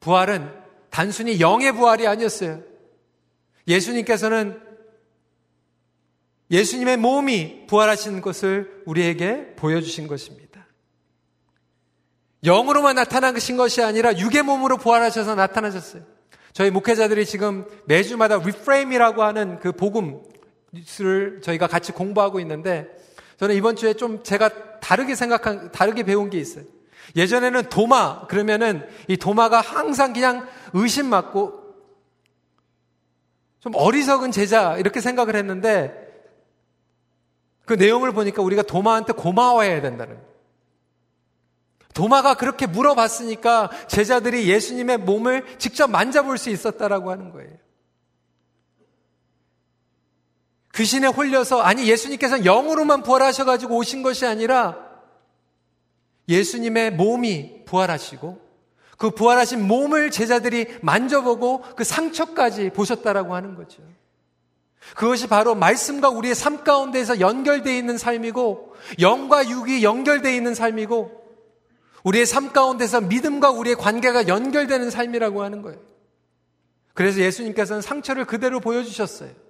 부활은 0.00 0.52
단순히 0.90 1.40
영의 1.40 1.72
부활이 1.72 2.06
아니었어요. 2.06 2.62
예수님께서는 3.66 4.60
예수님의 6.50 6.96
몸이 6.96 7.66
부활하신 7.66 8.20
것을 8.20 8.82
우리에게 8.86 9.54
보여주신 9.56 10.06
것입니다. 10.06 10.66
영으로만 12.44 12.96
나타난 12.96 13.34
것이 13.34 13.82
아니라 13.82 14.16
육의 14.16 14.42
몸으로 14.42 14.78
부활하셔서 14.78 15.34
나타나셨어요. 15.34 16.02
저희 16.52 16.70
목회자들이 16.70 17.26
지금 17.26 17.66
매주마다 17.86 18.38
reframe이라고 18.38 19.22
하는 19.22 19.58
그 19.60 19.72
복음을 19.72 20.20
저희가 21.42 21.66
같이 21.66 21.92
공부하고 21.92 22.40
있는데 22.40 22.88
저는 23.38 23.54
이번 23.54 23.76
주에 23.76 23.94
좀 23.94 24.22
제가 24.22 24.80
다르게 24.80 25.14
생각한, 25.14 25.72
다르게 25.72 26.02
배운 26.02 26.28
게 26.30 26.38
있어요. 26.38 26.64
예전에는 27.16 27.68
도마, 27.70 28.26
그러면은 28.26 28.86
이 29.06 29.16
도마가 29.16 29.60
항상 29.60 30.12
그냥 30.12 30.46
의심 30.72 31.06
많고 31.06 31.66
좀 33.60 33.72
어리석은 33.74 34.30
제자, 34.32 34.76
이렇게 34.76 35.00
생각을 35.00 35.36
했는데 35.36 36.06
그 37.64 37.74
내용을 37.74 38.12
보니까 38.12 38.42
우리가 38.42 38.62
도마한테 38.62 39.12
고마워해야 39.12 39.80
된다는 39.82 40.14
거예요. 40.16 40.28
도마가 41.94 42.34
그렇게 42.34 42.66
물어봤으니까 42.66 43.70
제자들이 43.88 44.48
예수님의 44.48 44.98
몸을 44.98 45.58
직접 45.58 45.88
만져볼 45.88 46.38
수 46.38 46.50
있었다라고 46.50 47.10
하는 47.10 47.32
거예요. 47.32 47.50
귀신에 50.78 51.08
홀려서 51.08 51.60
아니 51.60 51.88
예수님께서 51.88 52.44
영으로만 52.44 53.02
부활하셔가지고 53.02 53.76
오신 53.78 54.04
것이 54.04 54.26
아니라 54.26 54.78
예수님의 56.28 56.92
몸이 56.92 57.64
부활하시고 57.64 58.40
그 58.96 59.10
부활하신 59.10 59.66
몸을 59.66 60.12
제자들이 60.12 60.78
만져보고 60.82 61.62
그 61.74 61.82
상처까지 61.82 62.70
보셨다라고 62.70 63.34
하는 63.34 63.56
거죠. 63.56 63.82
그것이 64.94 65.26
바로 65.26 65.56
말씀과 65.56 66.10
우리의 66.10 66.36
삶 66.36 66.62
가운데에서 66.62 67.18
연결되어 67.18 67.74
있는 67.74 67.98
삶이고 67.98 68.74
영과 69.00 69.48
육이 69.48 69.82
연결되어 69.82 70.32
있는 70.32 70.54
삶이고 70.54 71.10
우리의 72.04 72.24
삶 72.24 72.52
가운데서 72.52 73.00
믿음과 73.00 73.50
우리의 73.50 73.74
관계가 73.74 74.28
연결되는 74.28 74.90
삶이라고 74.90 75.42
하는 75.42 75.62
거예요. 75.62 75.80
그래서 76.94 77.18
예수님께서는 77.18 77.82
상처를 77.82 78.26
그대로 78.26 78.60
보여주셨어요. 78.60 79.47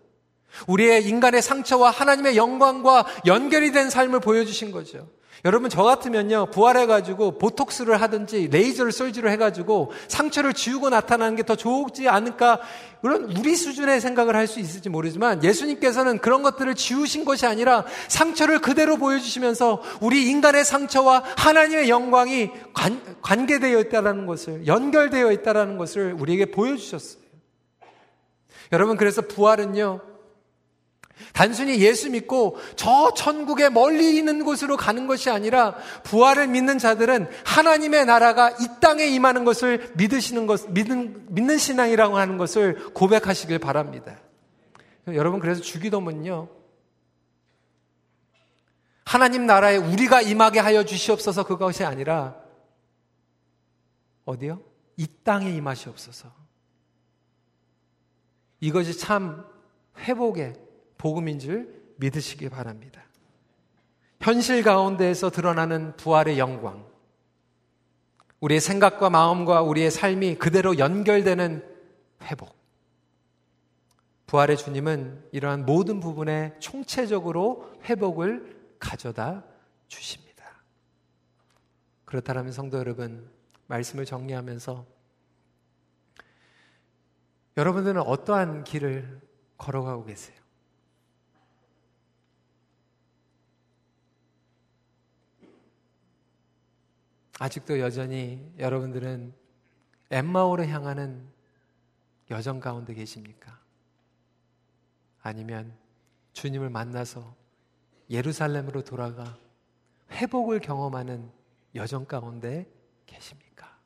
우리의 0.67 1.07
인간의 1.09 1.43
상처와 1.43 1.91
하나님의 1.91 2.37
영광과 2.37 3.07
연결이 3.27 3.73
된 3.73 3.91
삶을 3.91 4.21
보여주신 4.21 4.73
거죠. 4.73 5.09
여러분 5.45 5.71
저 5.71 5.85
같으면요 5.85 6.47
부활해가지고 6.51 7.39
보톡스를 7.39 8.01
하든지 8.01 8.49
레이저를 8.51 8.91
쏠지를 8.91 9.31
해가지고 9.31 9.93
상처를 10.09 10.53
지우고 10.53 10.91
나타나는 10.91 11.37
게 11.37 11.45
더 11.45 11.55
좋지 11.55 12.09
않을까 12.09 12.61
그런 13.01 13.31
우리 13.39 13.55
수준의 13.55 14.01
생각을 14.01 14.35
할 14.35 14.49
수 14.49 14.59
있을지 14.59 14.89
모르지만 14.89 15.45
예수님께서는 15.45 16.19
그런 16.19 16.43
것들을 16.43 16.75
지우신 16.75 17.25
것이 17.25 17.47
아니라 17.47 17.85
상처를 18.09 18.59
그대로 18.59 18.97
보여주시면서 18.97 19.81
우리 20.01 20.29
인간의 20.29 20.65
상처와 20.65 21.23
하나님의 21.37 21.89
영광이 21.89 22.51
관, 22.75 23.01
관계되어 23.23 23.79
있다라는 23.79 24.27
것을 24.27 24.67
연결되어 24.67 25.31
있다라는 25.31 25.79
것을 25.79 26.17
우리에게 26.19 26.47
보여주셨어요. 26.47 27.23
여러분 28.73 28.97
그래서 28.97 29.23
부활은요 29.23 30.01
단순히 31.33 31.81
예수 31.81 32.11
믿고 32.11 32.59
저 32.77 33.13
천국에 33.15 33.69
멀리 33.69 34.17
있는 34.17 34.45
곳으로 34.45 34.77
가는 34.77 35.07
것이 35.07 35.31
아니라 35.31 35.77
부활을 36.05 36.49
믿는 36.49 36.79
자들은 36.79 37.29
하나님의 37.45 38.07
나라가 38.07 38.51
이 38.51 38.67
땅에 38.81 39.07
임하는 39.07 39.45
것을 39.45 39.93
믿으시는 39.97 40.47
것, 40.47 40.71
믿는, 40.71 41.27
믿는 41.29 41.59
신앙이라고 41.59 42.19
하는 42.19 42.39
것을 42.39 42.93
고백하시길 42.95 43.59
바랍니다. 43.59 44.19
여러분, 45.09 45.41
그래서 45.41 45.63
주기도문요. 45.63 46.49
하나님 49.05 49.47
나라에 49.47 49.79
우리가 49.79 50.21
임하게 50.21 50.61
하여 50.61 50.85
주시옵소서 50.85 51.45
그것이 51.45 51.83
아니라 51.83 52.37
어디요? 54.27 54.61
이 54.99 55.07
땅에 55.25 55.51
임하시옵소서. 55.51 56.31
이것이 58.61 58.99
참 58.99 59.47
회복의 59.97 60.55
복음인 60.99 61.39
줄 61.39 61.93
믿으시기 61.97 62.49
바랍니다. 62.49 63.03
현실 64.21 64.63
가운데에서 64.63 65.31
드러나는 65.31 65.97
부활의 65.97 66.39
영광, 66.39 66.87
우리의 68.41 68.61
생각과 68.61 69.11
마음과 69.11 69.63
우리의 69.63 69.91
삶이 69.91 70.37
그대로 70.37 70.79
연결되는 70.79 71.65
회복. 72.25 72.57
부활의 74.27 74.59
주님은 74.59 75.29
이러한 75.33 75.65
모든 75.65 76.01
부분에 76.01 76.55
총체적으로 76.59 77.73
회복을 77.85 78.77
가져다 78.79 79.45
주십니다. 79.87 80.45
그렇다면 82.05 82.53
성도 82.53 82.79
여러분, 82.79 83.31
말씀을 83.67 84.05
정리하면서 84.05 84.85
여러분들은 87.57 88.03
어떠한 88.03 88.65
길을 88.65 89.21
걸어가고 89.57 90.05
계세요? 90.05 90.38
아직도 97.39 97.79
여전히 97.79 98.53
여러분들은 98.59 99.33
엠마오로 100.11 100.67
향하는 100.67 101.29
여정 102.31 102.61
가운데 102.61 102.95
계십니까? 102.95 103.59
아니면 105.23 105.77
주님을 106.33 106.69
만나서 106.71 107.35
예루살렘으로 108.11 108.83
돌아가 108.83 109.39
회복을 110.11 110.61
경험하는 110.61 111.31
여정 111.75 112.07
가운데 112.07 112.67
계십니까? 113.07 113.79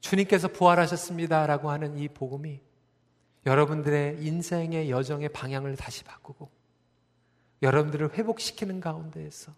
주님께서 0.00 0.48
부활하셨습니다라고 0.48 1.70
하는 1.70 1.96
이 1.98 2.08
복음이 2.08 2.60
여러분들의 3.46 4.24
인생의 4.24 4.90
여정의 4.90 5.28
방향을 5.28 5.76
다시 5.76 6.02
바꾸고 6.02 6.63
여러분들을 7.64 8.14
회복시키는 8.14 8.80
가운데에서 8.80 9.52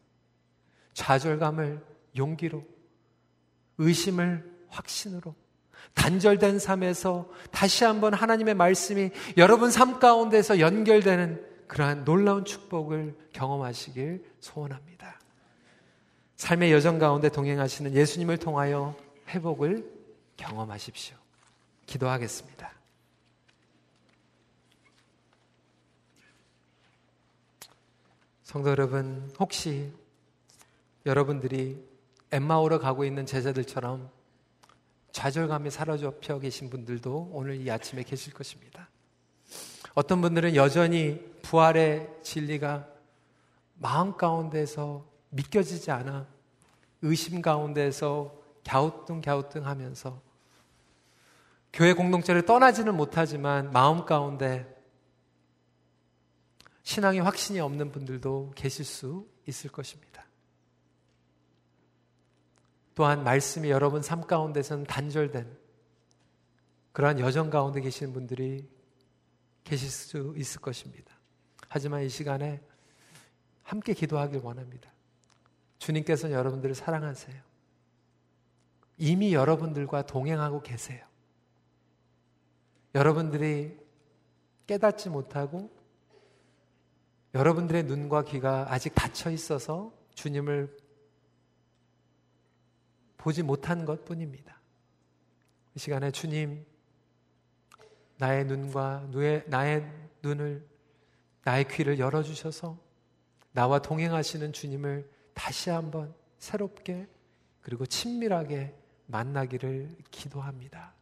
좌절감을 0.94 1.84
용기로, 2.16 2.64
의심을 3.78 4.50
확신으로, 4.68 5.34
단절된 5.94 6.58
삶에서 6.58 7.28
다시 7.50 7.84
한번 7.84 8.14
하나님의 8.14 8.54
말씀이 8.54 9.10
여러분 9.36 9.70
삶 9.70 9.98
가운데서 9.98 10.60
연결되는 10.60 11.44
그러한 11.66 12.04
놀라운 12.04 12.44
축복을 12.44 13.16
경험하시길 13.32 14.24
소원합니다. 14.40 15.20
삶의 16.36 16.72
여정 16.72 16.98
가운데 16.98 17.28
동행하시는 17.28 17.94
예수님을 17.94 18.38
통하여 18.38 18.94
회복을 19.28 19.90
경험하십시오. 20.36 21.16
기도하겠습니다. 21.86 22.75
성도 28.46 28.70
여러분, 28.70 29.28
혹시 29.40 29.92
여러분들이 31.04 31.84
엠마오로 32.30 32.78
가고 32.78 33.04
있는 33.04 33.26
제자들처럼 33.26 34.08
좌절감에 35.10 35.68
사로잡혀 35.68 36.38
계신 36.38 36.70
분들도 36.70 37.30
오늘 37.32 37.56
이 37.56 37.68
아침에 37.68 38.04
계실 38.04 38.32
것입니다. 38.32 38.88
어떤 39.94 40.20
분들은 40.20 40.54
여전히 40.54 41.18
부활의 41.42 42.08
진리가 42.22 42.86
마음 43.74 44.16
가운데서 44.16 45.04
믿겨지지 45.30 45.90
않아 45.90 46.28
의심 47.02 47.42
가운데서 47.42 48.32
갸우뚱갸우뚱 48.64 49.66
하면서 49.66 50.22
교회 51.72 51.94
공동체를 51.94 52.46
떠나지는 52.46 52.96
못하지만 52.96 53.72
마음 53.72 54.04
가운데 54.04 54.75
신앙의 56.86 57.20
확신이 57.20 57.58
없는 57.58 57.90
분들도 57.90 58.52
계실 58.54 58.84
수 58.84 59.28
있을 59.44 59.70
것입니다. 59.72 60.24
또한 62.94 63.24
말씀이 63.24 63.70
여러분 63.70 64.02
삶 64.02 64.20
가운데서는 64.24 64.84
단절된 64.84 65.58
그러한 66.92 67.18
여정 67.18 67.50
가운데 67.50 67.80
계시는 67.80 68.12
분들이 68.12 68.68
계실 69.64 69.90
수 69.90 70.32
있을 70.36 70.60
것입니다. 70.60 71.12
하지만 71.68 72.04
이 72.04 72.08
시간에 72.08 72.62
함께 73.64 73.92
기도하길 73.92 74.38
원합니다. 74.44 74.88
주님께서는 75.80 76.36
여러분들을 76.36 76.76
사랑하세요. 76.76 77.42
이미 78.98 79.34
여러분들과 79.34 80.06
동행하고 80.06 80.62
계세요. 80.62 81.04
여러분들이 82.94 83.76
깨닫지 84.68 85.10
못하고 85.10 85.75
여러분들의 87.36 87.82
눈과 87.82 88.22
귀가 88.22 88.66
아직 88.72 88.94
닫혀 88.94 89.30
있어서 89.30 89.92
주님을 90.14 90.74
보지 93.18 93.42
못한 93.42 93.84
것 93.84 94.06
뿐입니다. 94.06 94.58
이 95.74 95.78
시간에 95.78 96.10
주님, 96.10 96.64
나의 98.16 98.46
눈과 98.46 99.10
나의 99.48 99.86
눈을, 100.22 100.66
나의 101.44 101.68
귀를 101.68 101.98
열어주셔서 101.98 102.78
나와 103.52 103.80
동행하시는 103.80 104.54
주님을 104.54 105.06
다시 105.34 105.68
한번 105.68 106.14
새롭게 106.38 107.06
그리고 107.60 107.84
친밀하게 107.84 108.74
만나기를 109.08 109.94
기도합니다. 110.10 110.94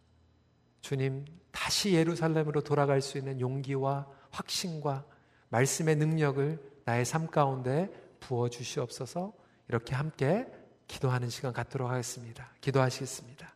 주님, 0.81 1.27
다시 1.53 1.95
예루살렘으로 1.95 2.63
돌아갈 2.63 3.01
수 3.03 3.19
있는 3.19 3.39
용기와 3.39 4.09
확신과 4.31 5.14
말씀의 5.55 5.95
능력을 5.97 6.59
나의 6.85 7.05
삶 7.05 7.29
가운데 7.29 7.89
부어 8.19 8.49
주시옵소서 8.49 9.33
이렇게 9.69 9.95
함께 9.95 10.47
기도하는 10.89 11.31
시간 11.31 11.53
갖도록 11.53 11.89
하겠습니다. 11.89 12.51
기도하시겠습니다. 12.61 13.54